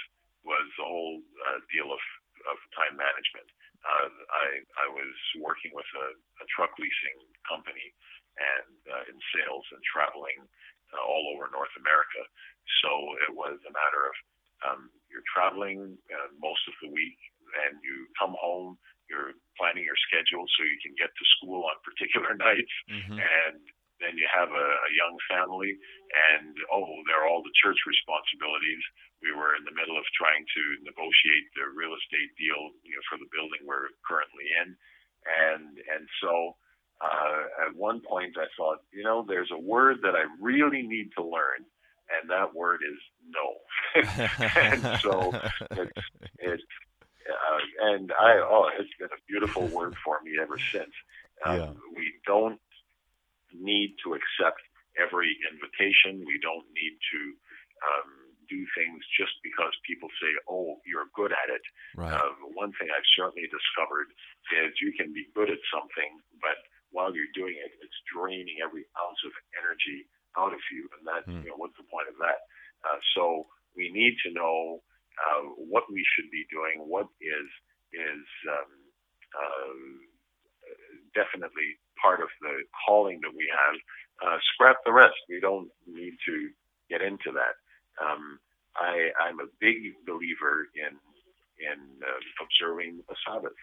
[0.44, 2.04] was the whole uh, deal of,
[2.50, 3.48] of time management.
[3.80, 4.48] Uh, I
[4.84, 6.08] I was working with a,
[6.44, 7.96] a truck leasing company
[8.36, 10.40] and uh, in sales and traveling
[10.92, 12.22] uh, all over North America.
[12.84, 12.92] So
[13.28, 14.16] it was a matter of
[14.60, 17.20] um, you're traveling uh, most of the week
[17.66, 18.76] and you come home
[19.10, 23.18] you're planning your schedule so you can get to school on particular nights mm-hmm.
[23.18, 23.60] and
[24.00, 25.76] then you have a, a young family
[26.32, 28.82] and oh there are all the church responsibilities
[29.22, 33.06] we were in the middle of trying to negotiate the real estate deal you know
[33.08, 34.76] for the building we're currently in
[35.48, 36.56] and and so
[37.00, 41.12] uh, at one point I thought you know there's a word that I really need
[41.16, 41.64] to learn
[42.10, 43.48] and that word is no
[44.56, 45.32] and so
[45.72, 46.06] it's
[46.40, 46.64] it's
[47.30, 50.92] uh, and I oh, it's been a beautiful word for me ever since.
[51.46, 51.70] Um, yeah.
[51.96, 52.60] We don't
[53.60, 54.64] need to accept
[54.98, 56.24] every invitation.
[56.26, 57.22] We don't need to
[57.86, 58.12] um,
[58.50, 61.62] do things just because people say, "Oh, you're good at it."
[61.96, 62.12] Right.
[62.12, 64.10] Uh, one thing I've certainly discovered
[64.66, 66.58] is you can be good at something, but
[66.90, 71.24] while you're doing it, it's draining every ounce of energy out of you, and that
[71.30, 71.44] mm.
[71.46, 72.42] you know what's the point of that?
[72.84, 73.46] Uh, so
[73.76, 74.82] we need to know
[75.20, 77.50] uh, what we should be doing, what is
[77.94, 78.72] is um,
[79.34, 79.74] uh,
[81.18, 83.76] definitely part of the calling that we have.
[84.24, 85.16] Uh, scrap the rest.
[85.30, 86.36] We don't need to
[86.90, 87.56] get into that.
[88.04, 88.40] Um,
[88.78, 90.98] I, I'm a big believer in
[91.60, 93.58] in uh, observing the Sabbath.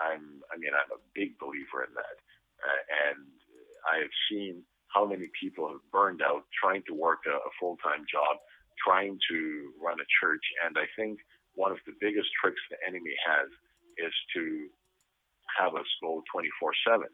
[0.00, 2.16] I'm, I mean, I'm a big believer in that,
[2.64, 3.20] uh, and
[3.86, 7.76] I have seen how many people have burned out trying to work a, a full
[7.84, 8.40] time job
[8.80, 9.38] trying to
[9.82, 10.42] run a church.
[10.66, 11.20] And I think
[11.54, 13.48] one of the biggest tricks the enemy has
[13.98, 14.68] is to
[15.58, 17.06] have us go 24 7.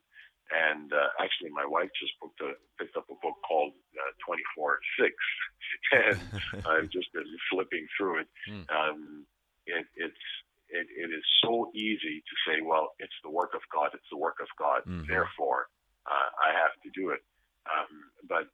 [0.50, 4.78] And uh, actually, my wife just booked a, picked up a book called uh, 24
[4.98, 5.14] 6.
[5.92, 8.28] and I've just been flipping through it.
[8.50, 8.66] Mm.
[8.66, 9.26] Um,
[9.66, 10.24] it it's
[10.70, 14.18] it, it is so easy to say, well, it's the work of God, it's the
[14.18, 15.06] work of God, mm-hmm.
[15.10, 15.66] therefore
[16.06, 17.22] uh, I have to do it.
[17.66, 17.90] Um,
[18.30, 18.46] but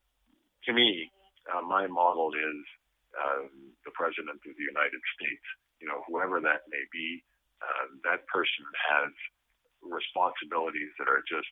[0.64, 1.12] to me,
[1.52, 2.60] uh, my model is
[3.20, 5.46] um, the President of the United States,
[5.80, 7.20] you know, whoever that may be,
[7.60, 9.12] uh, that person has
[9.84, 11.48] responsibilities that are just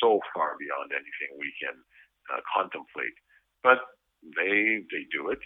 [0.00, 1.76] so far beyond anything we can
[2.32, 3.16] uh, contemplate.
[3.62, 3.78] But
[4.22, 5.40] they they do it.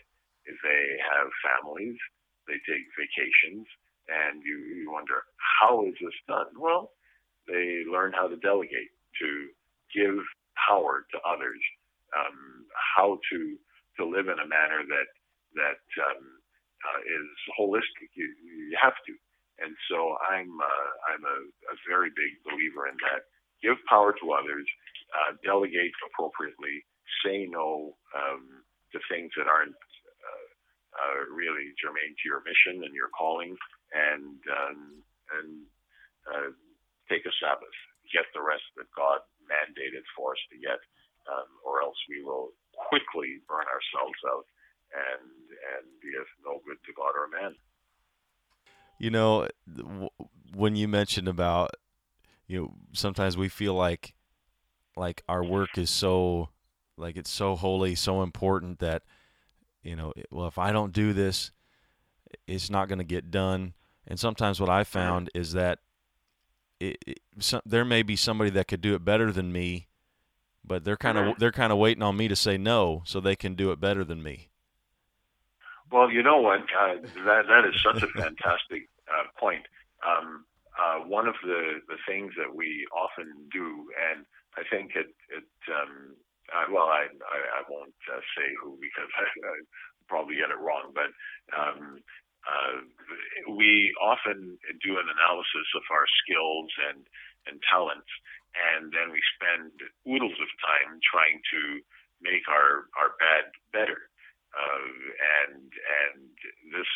[0.47, 1.99] They have families.
[2.49, 3.67] They take vacations,
[4.09, 5.23] and you, you wonder
[5.61, 6.51] how is this done?
[6.59, 6.91] Well,
[7.47, 9.29] they learn how to delegate, to
[9.95, 10.19] give
[10.69, 11.61] power to others,
[12.17, 13.39] um, how to
[13.99, 15.11] to live in a manner that
[15.55, 16.25] that um,
[16.83, 18.11] uh, is holistic.
[18.15, 19.15] You, you have to.
[19.61, 21.39] And so I'm uh, I'm a,
[21.71, 23.29] a very big believer in that.
[23.63, 24.67] Give power to others,
[25.13, 26.85] uh, delegate appropriately,
[27.25, 30.49] say no um, to things that aren't uh,
[30.97, 33.57] uh, really germane to your mission and your calling,
[33.93, 34.81] and um,
[35.37, 35.51] and
[36.27, 36.51] uh,
[37.09, 37.77] take a Sabbath,
[38.13, 40.81] get the rest that God mandated for us to get,
[41.27, 42.55] um, or else we will
[42.89, 44.47] quickly burn ourselves out
[44.95, 45.29] and
[45.77, 47.55] and be of no good to God or man.
[48.99, 49.49] You know,
[50.55, 51.71] when you mentioned about
[52.51, 54.13] you know sometimes we feel like
[54.97, 56.49] like our work is so
[56.97, 59.03] like it's so holy, so important that
[59.85, 61.53] you know, well if I don't do this,
[62.49, 63.75] it's not going to get done.
[64.07, 65.79] And sometimes what I found is that
[66.81, 67.21] it, it,
[67.65, 69.87] there may be somebody that could do it better than me,
[70.65, 73.37] but they're kind of they're kind of waiting on me to say no so they
[73.37, 74.49] can do it better than me.
[75.93, 76.63] Well, you know what?
[76.63, 76.95] Uh,
[77.27, 79.63] that that is such a fantastic uh, point.
[80.05, 80.47] Um,
[80.81, 84.25] uh, one of the the things that we often do, and
[84.57, 86.17] I think it it um,
[86.49, 89.57] uh, well, I I, I won't uh, say who because I, I
[90.09, 91.13] probably get it wrong, but
[91.55, 92.03] um,
[92.49, 92.81] uh,
[93.53, 97.05] we often do an analysis of our skills and,
[97.47, 98.09] and talents,
[98.57, 99.71] and then we spend
[100.09, 101.85] oodles of time trying to
[102.25, 104.09] make our, our bad better.
[104.51, 104.91] Uh,
[105.47, 106.27] and and
[106.75, 106.91] this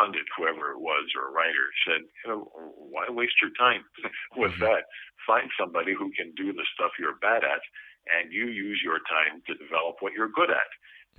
[0.00, 2.48] pundit, whoever it was, or a writer, said, you know,
[2.88, 3.84] why waste your time
[4.36, 4.64] with mm-hmm.
[4.64, 4.88] that?
[5.28, 7.60] Find somebody who can do the stuff you're bad at,
[8.08, 10.70] and you use your time to develop what you're good at.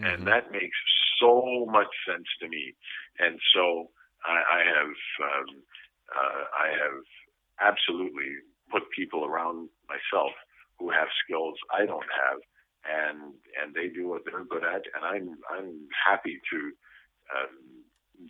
[0.02, 0.10] Mm-hmm.
[0.10, 0.78] And that makes
[1.22, 2.74] so much sense to me.
[3.20, 3.94] And so
[4.26, 5.50] I, I have, um,
[6.10, 7.06] uh, I have
[7.62, 8.42] absolutely
[8.72, 10.32] put people around myself
[10.80, 12.40] who have skills I don't have,
[12.90, 16.58] and and they do what they're good at, and I'm I'm happy to
[17.30, 17.81] um,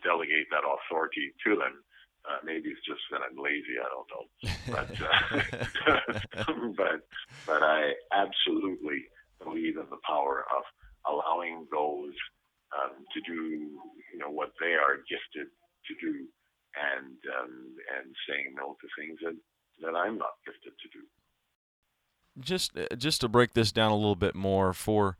[0.04, 1.84] delegate that authority to them.
[2.22, 3.82] Uh, maybe it's just that I'm lazy.
[3.82, 4.26] I don't know,
[4.70, 7.00] but uh, but
[7.48, 9.10] but I absolutely
[9.44, 10.64] believe in the power of
[11.10, 12.14] allowing those
[12.78, 13.34] um, to do
[14.14, 16.28] you know what they are gifted to do,
[16.78, 19.36] and um, and saying no to things that
[19.82, 21.04] that I'm not gifted to do.
[22.40, 25.18] Just uh, just to break this down a little bit more, for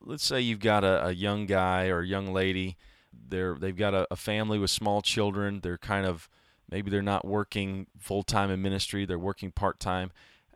[0.00, 2.76] let's say you've got a, a young guy or a young lady,
[3.12, 5.60] they're they've got a, a family with small children.
[5.62, 6.28] They're kind of
[6.70, 9.04] maybe they're not working full time in ministry.
[9.04, 10.10] They're working part time.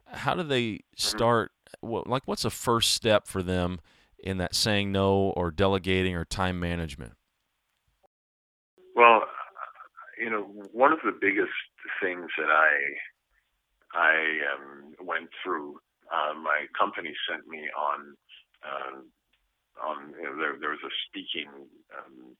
[0.06, 0.82] How do they mm-hmm.
[0.96, 1.52] start?
[1.80, 3.80] What, like, what's the first step for them
[4.18, 7.14] in that saying no or delegating or time management?
[8.94, 9.22] Well,
[10.18, 11.50] you know, one of the biggest
[12.00, 12.68] things that I
[13.92, 14.14] I
[14.54, 15.78] um, went through,
[16.12, 18.14] uh, my company sent me on
[18.64, 21.50] uh, on you know, there there was a speaking
[21.96, 22.36] um,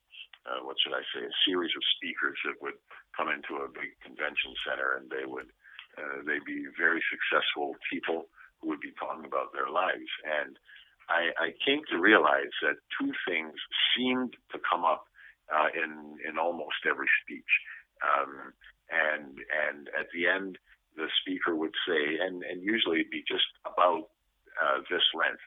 [0.47, 2.79] uh, what should I say a series of speakers that would
[3.17, 5.51] come into a big convention center and they would
[5.97, 8.27] uh, they'd be very successful people
[8.61, 10.59] who would be talking about their lives and
[11.09, 13.53] I, I came to realize that two things
[13.97, 15.05] seemed to come up
[15.53, 17.53] uh, in in almost every speech.
[18.01, 18.53] Um,
[18.91, 20.59] and and at the end,
[20.97, 24.09] the speaker would say, and and usually it'd be just about
[24.63, 25.43] uh, this length.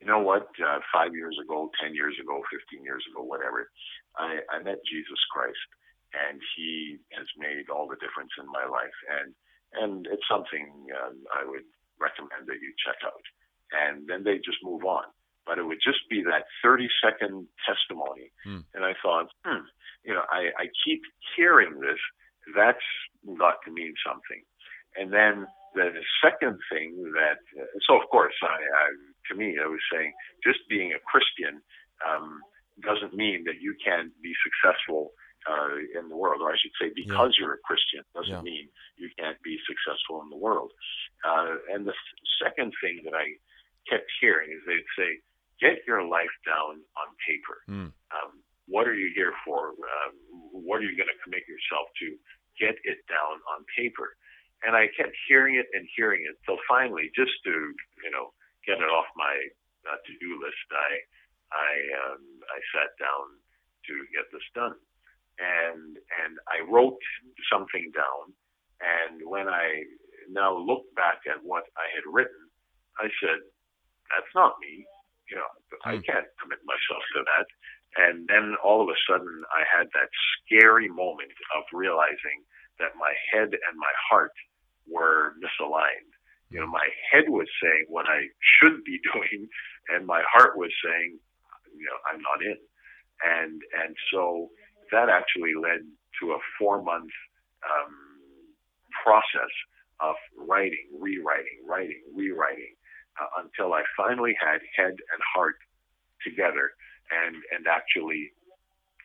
[0.00, 0.48] You know what?
[0.58, 3.70] Uh, five years ago, ten years ago, fifteen years ago, whatever,
[4.16, 5.68] I, I met Jesus Christ,
[6.14, 9.34] and He has made all the difference in my life, and
[9.74, 11.66] and it's something um, I would
[11.98, 13.24] recommend that you check out.
[13.68, 15.04] And then they just move on
[15.48, 18.30] but it would just be that 30 second testimony.
[18.46, 18.68] Mm.
[18.76, 19.64] And I thought, hmm,
[20.04, 21.00] you know, I, I keep
[21.34, 21.98] hearing this.
[22.54, 22.84] That's
[23.40, 24.44] got to mean something.
[24.94, 25.90] And then the
[26.22, 28.88] second thing that, uh, so of course, I, I,
[29.28, 30.12] to me, I was saying
[30.44, 31.62] just being a Christian
[32.04, 32.40] um,
[32.82, 35.12] doesn't mean that you can't be successful
[35.48, 37.46] uh, in the world, or I should say, because yeah.
[37.46, 38.50] you're a Christian doesn't yeah.
[38.50, 40.72] mean you can't be successful in the world.
[41.24, 41.94] Uh, and the
[42.42, 43.38] second thing that I
[43.88, 45.22] kept hearing is they'd say,
[45.60, 47.58] get your life down on paper.
[47.66, 47.90] Mm.
[48.14, 48.32] Um,
[48.68, 49.72] what are you here for?
[49.72, 50.12] Um,
[50.52, 52.14] what are you going to commit yourself to?
[52.60, 54.14] Get it down on paper.
[54.66, 57.52] And I kept hearing it and hearing it till finally, just to
[58.02, 58.34] you know
[58.68, 59.32] get it off my
[59.88, 60.92] uh, to-do list, I
[61.48, 61.72] I
[62.04, 63.24] um, I sat down
[63.88, 64.76] to get this done,
[65.40, 67.00] and and I wrote
[67.48, 68.36] something down.
[68.84, 69.88] And when I
[70.28, 72.52] now look back at what I had written,
[73.00, 73.40] I said,
[74.12, 74.84] "That's not me
[75.30, 75.48] you know,
[75.84, 76.04] I hmm.
[76.04, 77.48] can't commit myself to that.
[77.96, 82.44] And then all of a sudden, I had that scary moment of realizing
[82.80, 84.36] that my head and my heart
[84.88, 86.12] were misaligned.
[86.50, 88.28] You know, my head was saying what I
[88.60, 89.48] should be doing,
[89.90, 91.18] and my heart was saying,
[91.76, 92.58] you know, I'm not in.
[93.24, 94.48] And and so
[94.92, 95.80] that actually led
[96.20, 97.10] to a four month
[97.64, 97.94] um,
[99.04, 99.52] process
[100.00, 102.74] of writing, rewriting, writing, rewriting,
[103.20, 105.56] uh, until I finally had head and heart
[106.24, 106.70] together
[107.10, 108.32] and and actually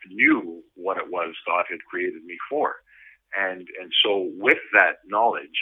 [0.09, 2.75] knew what it was God had created me for.
[3.37, 5.57] And and so with that knowledge,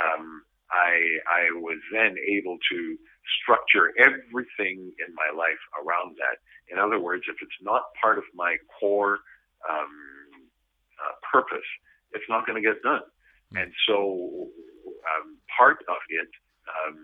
[0.00, 0.42] um,
[0.72, 2.96] I I was then able to
[3.40, 6.40] structure everything in my life around that.
[6.72, 9.20] In other words, if it's not part of my core
[9.68, 9.94] um,
[10.98, 11.68] uh, purpose,
[12.12, 13.04] it's not going to get done.
[13.52, 13.56] Hmm.
[13.58, 14.48] And so
[15.06, 16.30] um, part of it,
[16.66, 16.98] um,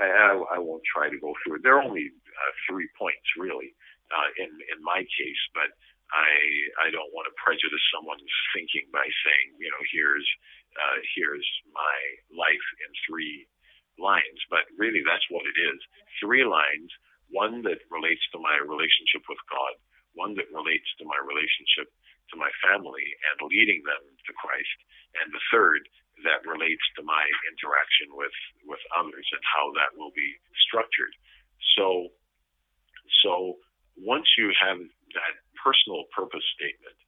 [0.00, 1.62] I, I, won't try to go through it.
[1.62, 3.70] There are only uh, three points really
[4.10, 5.70] uh, in in my case, but
[6.10, 6.30] I
[6.82, 10.26] I don't want to prejudice someone's thinking by saying you know here's
[10.74, 11.96] uh, here's my
[12.34, 13.46] life in three
[13.98, 15.78] lines, but really that's what it is.
[16.18, 16.90] Three lines.
[17.32, 19.74] One that relates to my relationship with God,
[20.14, 21.90] one that relates to my relationship
[22.30, 24.78] to my family and leading them to Christ,
[25.18, 25.82] and the third
[26.22, 30.30] that relates to my interaction with with others and how that will be
[30.68, 31.12] structured.
[31.74, 32.14] So,
[33.26, 33.58] so
[33.98, 36.98] once you have that personal purpose statement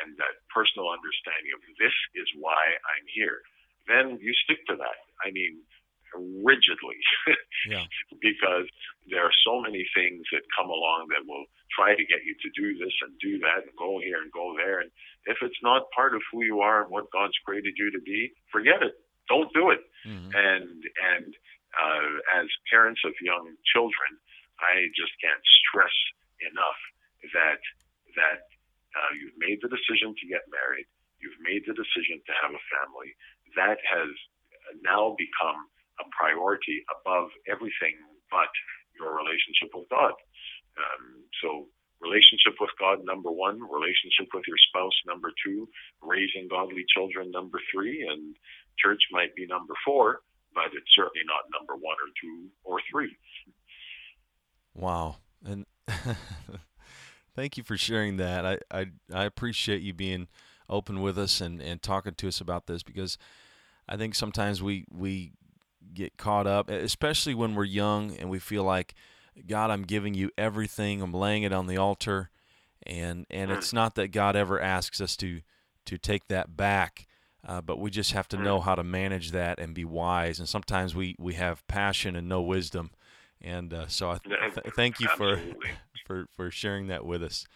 [0.00, 3.44] and that personal understanding of this is why I'm here,
[3.86, 4.98] then you stick to that.
[5.20, 5.60] I mean,
[6.16, 6.98] rigidly,
[7.68, 7.84] yeah.
[8.22, 8.66] because
[9.10, 12.50] there are so many things that come along that will try to get you to
[12.54, 14.80] do this and do that and go here and go there.
[14.80, 14.90] And
[15.26, 18.32] if it's not part of who you are and what God's created you to be,
[18.52, 18.94] forget it.
[19.28, 19.82] Don't do it.
[20.06, 20.30] Mm-hmm.
[20.36, 21.30] And and
[21.74, 24.10] uh, as parents of young children,
[24.60, 25.96] I just can't stress
[26.46, 26.80] enough
[27.32, 27.60] that
[28.14, 28.46] that
[28.94, 30.86] uh, you've made the decision to get married,
[31.18, 33.10] you've made the decision to have a family.
[33.58, 34.10] That has
[34.82, 35.58] now become
[36.00, 37.94] a priority above everything
[38.30, 38.50] but
[38.98, 40.14] your relationship with God.
[40.74, 41.70] Um, so,
[42.02, 45.68] relationship with God, number one, relationship with your spouse, number two,
[46.02, 48.34] raising godly children, number three, and
[48.78, 50.20] church might be number four,
[50.54, 53.14] but it's certainly not number one or two or three.
[54.74, 55.16] Wow.
[55.46, 55.64] And
[57.34, 58.46] thank you for sharing that.
[58.46, 60.28] I, I, I appreciate you being
[60.68, 63.18] open with us and, and talking to us about this because
[63.88, 65.32] I think sometimes we, we
[65.92, 68.94] get caught up, especially when we're young and we feel like,
[69.46, 71.02] God, I'm giving you everything.
[71.02, 72.30] I'm laying it on the altar,
[72.84, 75.40] and and it's not that God ever asks us to
[75.86, 77.06] to take that back,
[77.46, 80.38] uh, but we just have to know how to manage that and be wise.
[80.38, 82.92] And sometimes we we have passion and no wisdom,
[83.44, 85.38] and uh, so I th- thank you for
[86.06, 87.46] for for sharing that with us.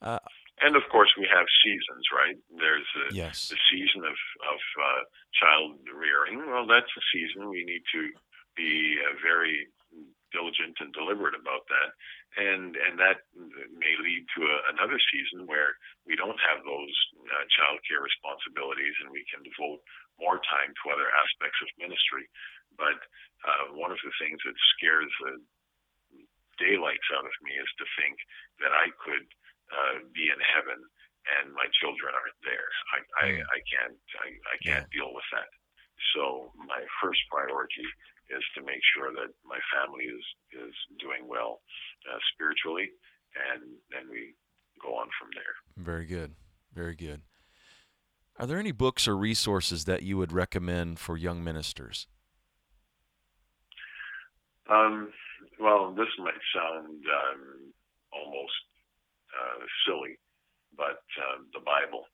[0.00, 0.18] Uh,
[0.62, 2.38] and of course, we have seasons, right?
[2.56, 3.52] There's a, yes.
[3.52, 4.16] the season of
[4.48, 5.02] of uh,
[5.36, 6.40] child rearing.
[6.40, 8.02] Well, that's a season we need to
[8.56, 9.68] be uh, very
[10.32, 11.90] diligent and deliberate about that,
[12.40, 13.28] and and that
[13.76, 15.76] may lead to a, another season where
[16.08, 16.96] we don't have those
[17.28, 19.84] uh, child care responsibilities, and we can devote
[20.16, 22.30] more time to other aspects of ministry.
[22.78, 22.98] But
[23.42, 25.34] uh, one of the things that scares the
[26.58, 28.14] daylights out of me is to think
[28.62, 29.26] that I could
[29.72, 30.78] uh, be in heaven
[31.24, 32.70] and my children aren't there.
[32.92, 33.48] I, I, hmm.
[33.48, 34.94] I can't I, I can't yeah.
[34.94, 35.48] deal with that.
[36.12, 37.88] So my first priority
[38.28, 41.64] is to make sure that my family is is doing well
[42.04, 42.92] uh, spiritually,
[43.34, 44.36] and then we
[44.80, 45.56] go on from there.
[45.80, 46.36] Very good,
[46.76, 47.24] very good.
[48.38, 52.08] Are there any books or resources that you would recommend for young ministers?
[54.70, 55.12] Um,
[55.60, 57.42] well, this might sound um,
[58.08, 58.64] almost
[59.36, 60.16] uh, silly,
[60.74, 62.08] but um, the Bible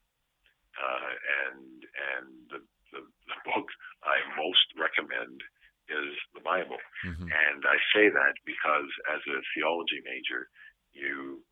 [0.74, 1.12] uh,
[1.46, 2.58] and and the,
[2.90, 3.70] the, the book
[4.02, 5.38] I most recommend
[5.86, 7.30] is the Bible, mm-hmm.
[7.30, 10.50] and I say that because as a theology major,
[10.90, 11.46] you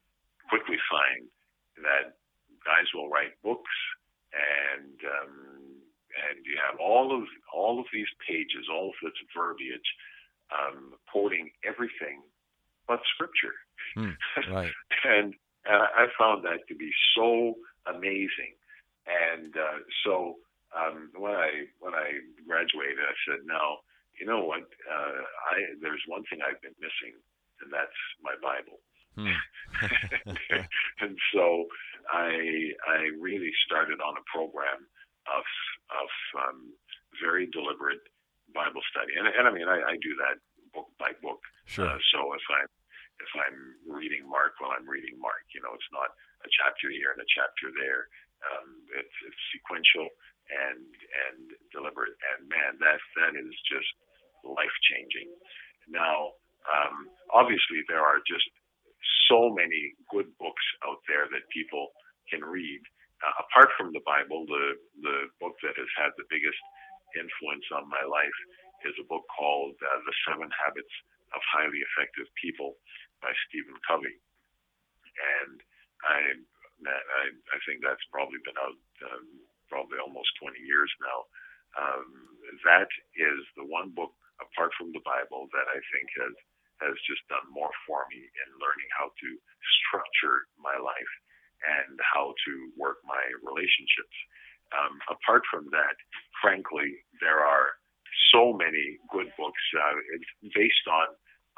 [0.51, 1.31] quickly find
[1.87, 2.19] that
[2.67, 3.71] guys will write books
[4.33, 5.35] and um,
[6.09, 7.25] and you have all of
[7.55, 9.89] all of these pages, all of this verbiage,
[10.53, 12.23] um, quoting everything
[12.87, 13.57] but scripture.
[13.97, 14.17] Mm,
[14.53, 14.73] right.
[15.05, 15.35] and
[15.65, 17.55] and I found that to be so
[17.87, 18.57] amazing.
[19.09, 20.37] And uh, so
[20.77, 23.81] um, when I when I graduated, I said, "Now,
[24.21, 24.69] you know what?
[24.85, 25.21] Uh,
[25.53, 27.13] I there's one thing I've been missing,
[27.61, 28.81] and that's my Bible."
[29.13, 29.37] Hmm.
[31.05, 31.69] and so
[32.09, 34.89] I I really started on a program
[35.29, 35.45] of
[35.93, 36.73] of um,
[37.21, 38.01] very deliberate
[38.57, 40.41] Bible study, and, and I mean I, I do that
[40.73, 41.41] book by book.
[41.69, 41.85] Sure.
[41.85, 42.71] Uh, so if I'm
[43.21, 43.59] if I'm
[43.91, 45.45] reading Mark, well, I'm reading Mark.
[45.53, 46.15] You know, it's not
[46.47, 48.07] a chapter here and a chapter there.
[48.39, 50.07] Um, it's, it's sequential
[50.49, 50.87] and
[51.29, 52.15] and deliberate.
[52.35, 53.91] And man, that that is just
[54.47, 55.29] life changing.
[55.89, 56.37] Now,
[56.69, 58.47] um, obviously, there are just
[59.29, 61.93] so many good books out there that people
[62.29, 62.81] can read.
[63.25, 66.61] Uh, apart from the Bible, the the book that has had the biggest
[67.19, 68.39] influence on my life
[68.87, 70.95] is a book called uh, The Seven Habits
[71.35, 72.79] of Highly Effective People
[73.25, 74.17] by Stephen Covey,
[75.43, 75.57] and
[76.07, 76.19] I
[76.87, 78.79] I, I think that's probably been out
[79.11, 79.27] um,
[79.67, 81.19] probably almost 20 years now.
[81.77, 82.07] Um,
[82.65, 86.35] that is the one book apart from the Bible that I think has
[86.79, 89.29] has just done more for me in learning how to
[89.83, 91.15] structure my life
[91.67, 94.15] and how to work my relationships.
[94.71, 95.99] Um, apart from that,
[96.39, 97.75] frankly, there are
[98.31, 99.65] so many good books.
[99.75, 99.99] Uh,
[100.55, 101.09] based on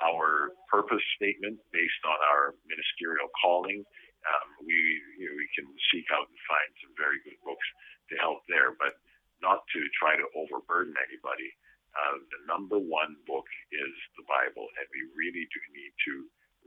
[0.01, 3.85] our purpose statement, based on our ministerial calling.
[4.25, 4.77] Um, we
[5.21, 7.65] you know, we can seek out and find some very good books
[8.13, 8.97] to help there, but
[9.41, 11.49] not to try to overburden anybody.
[11.91, 16.15] Uh, the number one book is the Bible, and we really do need to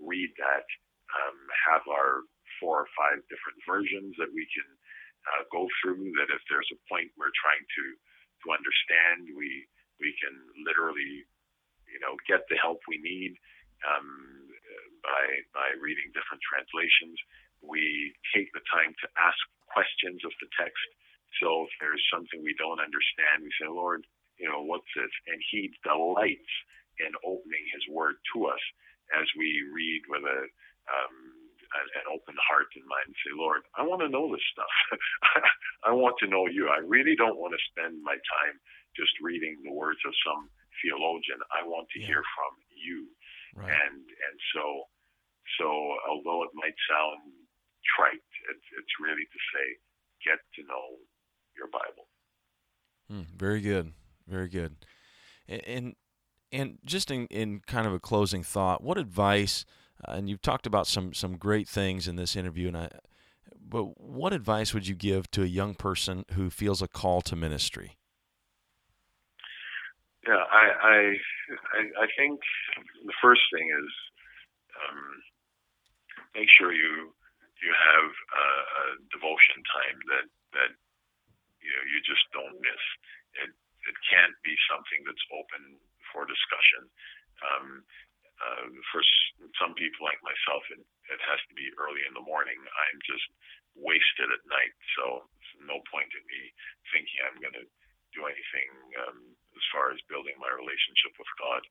[0.03, 0.67] read that.
[1.13, 1.37] Um,
[1.69, 2.25] have our
[2.59, 4.67] four or five different versions that we can
[5.31, 6.11] uh, go through.
[6.19, 7.85] That if there's a point we're trying to
[8.43, 9.67] to understand, we
[10.03, 10.35] we can
[10.67, 11.23] literally,
[11.87, 13.39] you know, get the help we need
[13.87, 14.51] um,
[15.05, 15.23] by
[15.55, 17.15] by reading different translations.
[17.63, 19.39] We take the time to ask
[19.71, 20.83] questions of the text.
[21.41, 24.05] So if there's something we don't understand, we say, Lord,
[24.39, 25.11] you know, what's this?
[25.27, 26.53] And He delights
[26.99, 28.63] in opening His Word to us
[29.13, 30.41] as we read with a
[30.89, 31.15] um,
[31.73, 34.75] an open heart and mind and say, Lord, I want to know this stuff.
[35.89, 36.69] I want to know you.
[36.69, 38.55] I really don't want to spend my time
[38.93, 41.41] just reading the words of some theologian.
[41.49, 42.13] I want to yeah.
[42.13, 43.09] hear from you.
[43.57, 43.73] Right.
[43.73, 44.85] And and so
[45.57, 45.67] so
[46.09, 47.21] although it might sound
[47.97, 49.65] trite, it's it's really to say,
[50.25, 51.01] get to know
[51.57, 52.05] your Bible.
[53.11, 53.93] Mm, very good,
[54.27, 54.75] very good.
[55.47, 55.95] And
[56.51, 59.65] and just in, in kind of a closing thought, what advice?
[60.07, 62.89] Uh, and you've talked about some some great things in this interview, and I.
[63.65, 67.35] But what advice would you give to a young person who feels a call to
[67.35, 67.97] ministry?
[70.27, 72.39] Yeah, I, I, I think
[73.03, 73.89] the first thing is
[74.77, 75.03] um,
[76.35, 77.11] make sure you
[77.63, 80.71] you have a, a devotion time that that
[81.63, 82.83] you know you just don't miss.
[83.43, 83.51] It
[83.89, 85.77] it can't be something that's open
[86.11, 86.83] for discussion.
[87.43, 87.67] Um,
[88.43, 89.01] uh, for
[89.61, 90.81] some people like myself, it,
[91.11, 92.57] it has to be early in the morning.
[92.57, 93.23] I'm just
[93.77, 95.25] wasted at night, so
[95.63, 96.41] no point in me
[96.91, 97.67] thinking I'm going to
[98.13, 98.69] do anything
[99.05, 99.19] um,
[99.57, 101.61] as far as building my relationship with God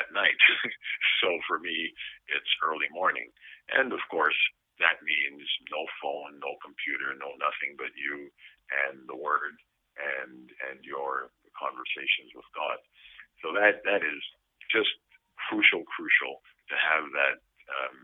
[0.00, 0.40] at night.
[1.20, 1.92] so for me,
[2.32, 3.28] it's early morning.
[3.76, 4.36] And of course,
[4.80, 8.32] that means no phone, no computer, no nothing but you
[8.88, 9.60] and the Word
[10.00, 12.78] and and your conversations with God.
[13.42, 14.22] So that that is
[14.70, 14.92] just
[15.48, 16.40] crucial, crucial
[16.70, 17.36] to have that
[17.68, 17.98] um,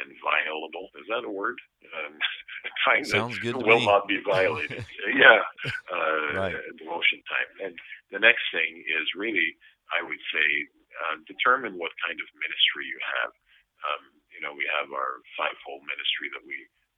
[0.00, 0.90] inviolable.
[0.98, 1.58] Is that a word?
[1.94, 2.14] Um,
[2.86, 3.86] kind Sounds good will me.
[3.86, 4.84] not be violated.
[5.14, 5.42] yeah,
[5.90, 6.56] uh, right.
[6.78, 7.70] devotion time.
[7.70, 7.74] And
[8.10, 9.54] the next thing is really,
[9.94, 10.48] I would say,
[11.06, 13.32] uh, determine what kind of ministry you have.
[13.86, 14.02] Um,
[14.34, 16.56] you know, we have our fivefold ministry that we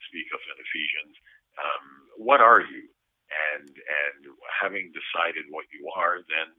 [0.09, 1.15] speak of in Ephesians.
[1.61, 1.85] Um,
[2.17, 2.89] what are you?
[3.31, 4.21] And and
[4.59, 6.51] having decided what you are, then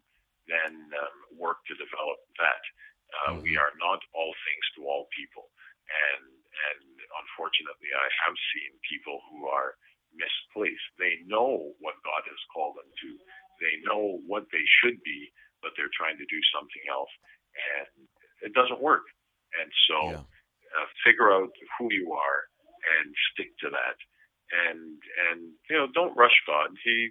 [0.47, 2.63] then um, work to develop that.
[3.11, 3.43] Uh, mm-hmm.
[3.43, 5.51] We are not all things to all people
[5.91, 6.83] and and
[7.25, 9.79] unfortunately, I have seen people who are
[10.13, 10.83] misplaced.
[10.99, 13.09] They know what God has called them to.
[13.63, 15.31] They know what they should be,
[15.63, 17.11] but they're trying to do something else,
[17.55, 17.91] and
[18.45, 19.07] it doesn't work.
[19.57, 20.25] And so, yeah.
[20.75, 22.39] uh, figure out who you are
[22.99, 23.97] and stick to that.
[24.51, 24.99] And
[25.31, 25.39] and
[25.69, 26.75] you know, don't rush God.
[26.83, 27.09] He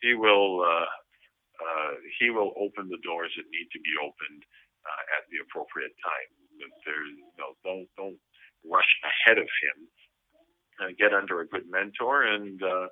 [0.00, 0.88] he will uh,
[1.60, 4.42] uh, he will open the doors that need to be opened
[4.86, 6.38] uh, at the appropriate time
[6.84, 8.18] there's you know, don't don't
[8.66, 9.78] rush ahead of him.
[10.78, 12.86] Uh, get under a good mentor, and uh,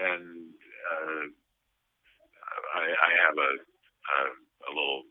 [0.00, 0.48] and
[0.88, 1.24] uh,
[2.76, 4.18] I, I have a, a
[4.68, 5.04] a little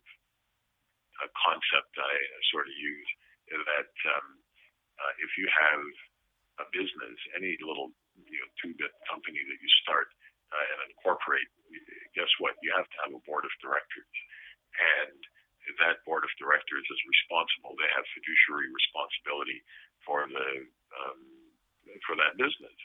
[1.22, 2.14] a concept I
[2.54, 3.10] sort of use
[3.50, 4.28] that um,
[4.98, 5.84] uh, if you have
[6.62, 7.94] a business, any little
[8.26, 10.10] you know two-bit company that you start
[10.54, 11.48] uh, and incorporate,
[12.16, 12.56] guess what?
[12.64, 14.16] You have to have a board of directors,
[14.78, 15.20] and
[15.84, 17.76] that board of directors is responsible.
[17.76, 19.60] They have fiduciary responsibility
[20.08, 20.50] for the
[20.98, 21.22] um,
[22.08, 22.78] for that business,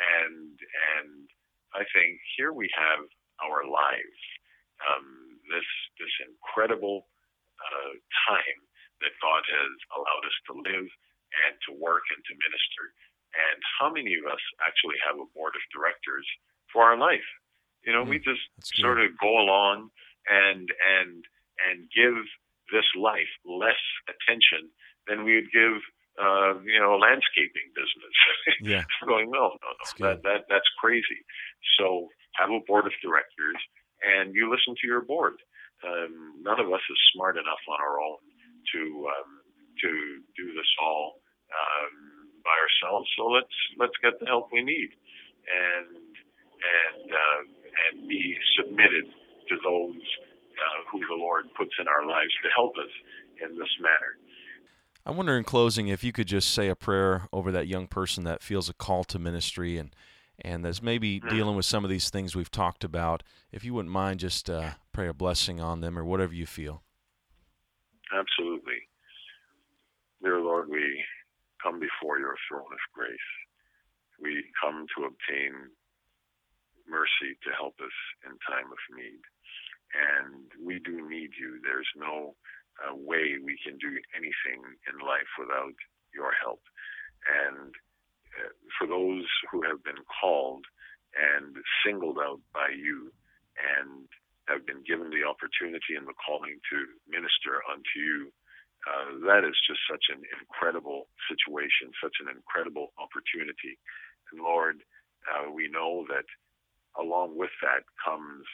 [0.00, 0.56] and
[0.96, 1.28] and
[1.76, 3.04] I think here we have
[3.44, 4.22] our lives,
[4.84, 5.68] um, this
[6.00, 7.08] this incredible
[7.60, 7.94] uh,
[8.28, 8.60] time
[9.02, 10.88] that God has allowed us to live
[11.46, 12.84] and to work and to minister.
[13.32, 16.26] And how many of us actually have a board of directors
[16.72, 17.24] for our life?
[17.84, 18.44] You know, mm, we just
[18.76, 19.90] sort of go along
[20.28, 21.24] and and
[21.68, 22.20] and give
[22.72, 24.72] this life less attention
[25.06, 25.76] than we would give,
[26.16, 28.16] uh, you know, a landscaping business.
[28.62, 28.84] Yeah.
[29.06, 31.26] Going, no, no, no, that, that, that's crazy.
[31.78, 32.08] So
[32.38, 33.58] have a board of directors
[34.02, 35.34] and you listen to your board.
[35.82, 38.22] Um, none of us is smart enough on our own
[38.74, 39.30] to, um,
[39.82, 39.90] to
[40.38, 41.18] do this all,
[41.50, 43.08] um, by ourselves.
[43.16, 44.90] So let's, let's get the help we need.
[45.42, 46.12] And,
[46.62, 47.40] and uh,
[47.90, 49.06] and be submitted
[49.48, 52.90] to those uh, who the Lord puts in our lives to help us
[53.42, 54.18] in this manner.
[55.04, 58.24] I wonder, in closing, if you could just say a prayer over that young person
[58.24, 59.94] that feels a call to ministry and
[60.44, 61.28] and that's maybe mm.
[61.28, 63.22] dealing with some of these things we've talked about.
[63.52, 66.82] If you wouldn't mind, just uh, pray a blessing on them or whatever you feel.
[68.12, 68.88] Absolutely,
[70.22, 71.04] dear Lord, we
[71.62, 73.30] come before your throne of grace.
[74.20, 75.70] We come to obtain
[76.88, 77.96] mercy to help us
[78.26, 79.22] in time of need,
[79.94, 81.62] and we do need you.
[81.62, 82.34] There's no
[82.82, 84.60] uh, way we can do anything
[84.90, 85.76] in life without
[86.14, 86.60] your help.
[87.28, 87.70] And
[88.34, 90.64] uh, for those who have been called
[91.14, 93.12] and singled out by you
[93.60, 94.08] and
[94.48, 98.32] have been given the opportunity and the calling to minister unto you,
[98.88, 103.78] uh, that is just such an incredible situation, such an incredible opportunity.
[104.32, 104.82] And Lord,
[105.28, 106.26] uh, we know that
[106.98, 108.44] along with that comes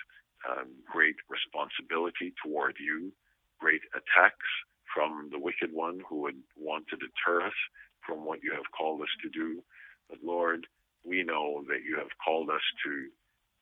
[0.48, 3.12] um, great responsibility toward you
[3.58, 4.48] great attacks
[4.94, 7.58] from the wicked one who would want to deter us
[8.06, 9.62] from what you have called us to do.
[10.08, 10.66] But Lord,
[11.04, 13.08] we know that you have called us to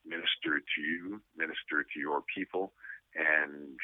[0.07, 2.73] minister to you, minister to your people,
[3.17, 3.77] and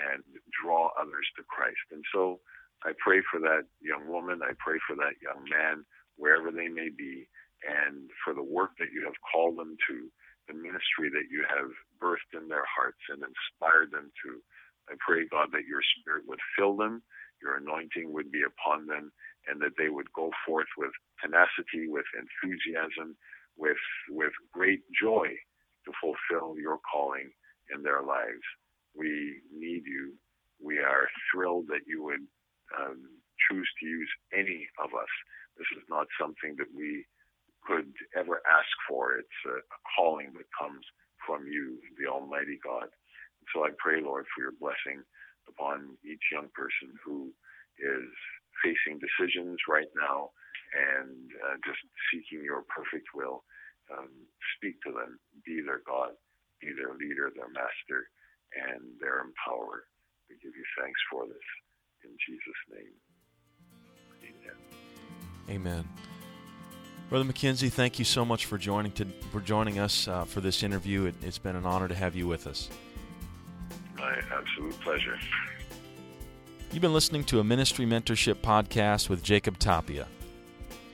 [0.00, 1.84] and draw others to Christ.
[1.92, 2.40] And so
[2.84, 5.84] I pray for that young woman, I pray for that young man,
[6.16, 7.28] wherever they may be,
[7.60, 10.08] and for the work that you have called them to,
[10.48, 11.70] the ministry that you have
[12.00, 14.40] birthed in their hearts and inspired them to.
[14.88, 17.02] I pray, God, that your spirit would fill them,
[17.42, 19.12] your anointing would be upon them,
[19.46, 20.90] and that they would go forth with
[21.22, 23.16] tenacity, with enthusiasm,
[23.56, 25.28] with, with great joy
[25.84, 27.30] to fulfill your calling
[27.74, 28.44] in their lives.
[28.96, 30.14] We need you.
[30.62, 32.26] We are thrilled that you would
[32.78, 33.00] um,
[33.48, 35.12] choose to use any of us.
[35.58, 37.06] This is not something that we
[37.66, 39.18] could ever ask for.
[39.18, 40.84] It's a, a calling that comes
[41.26, 42.88] from you, the Almighty God.
[43.54, 45.02] So I pray, Lord, for your blessing
[45.48, 47.32] upon each young person who
[47.80, 48.10] is
[48.62, 50.30] facing decisions right now
[50.76, 51.80] and uh, just
[52.12, 53.44] seeking your perfect will.
[53.90, 54.12] Um,
[54.58, 56.14] speak to them, be their God,
[56.60, 58.06] be their leader, their master,
[58.54, 59.84] and they're empowered.
[60.28, 61.36] We give you thanks for this.
[62.04, 62.94] In Jesus' name,
[64.24, 64.56] amen.
[65.50, 65.88] Amen.
[67.08, 70.62] Brother McKenzie, thank you so much for joining to, for joining us uh, for this
[70.62, 71.06] interview.
[71.06, 72.70] It, it's been an honor to have you with us
[74.00, 75.18] my absolute pleasure.
[76.72, 80.06] You've been listening to a ministry mentorship podcast with Jacob Tapia.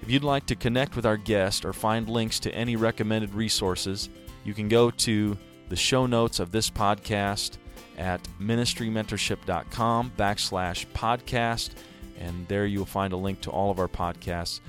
[0.03, 4.09] If you'd like to connect with our guest or find links to any recommended resources,
[4.45, 5.39] you can go to
[5.69, 7.59] the show notes of this podcast
[7.99, 11.71] at ministrymentorship.com backslash podcast,
[12.19, 14.61] and there you'll find a link to all of our podcasts.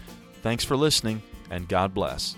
[0.42, 2.36] Thanks for listening, and God bless.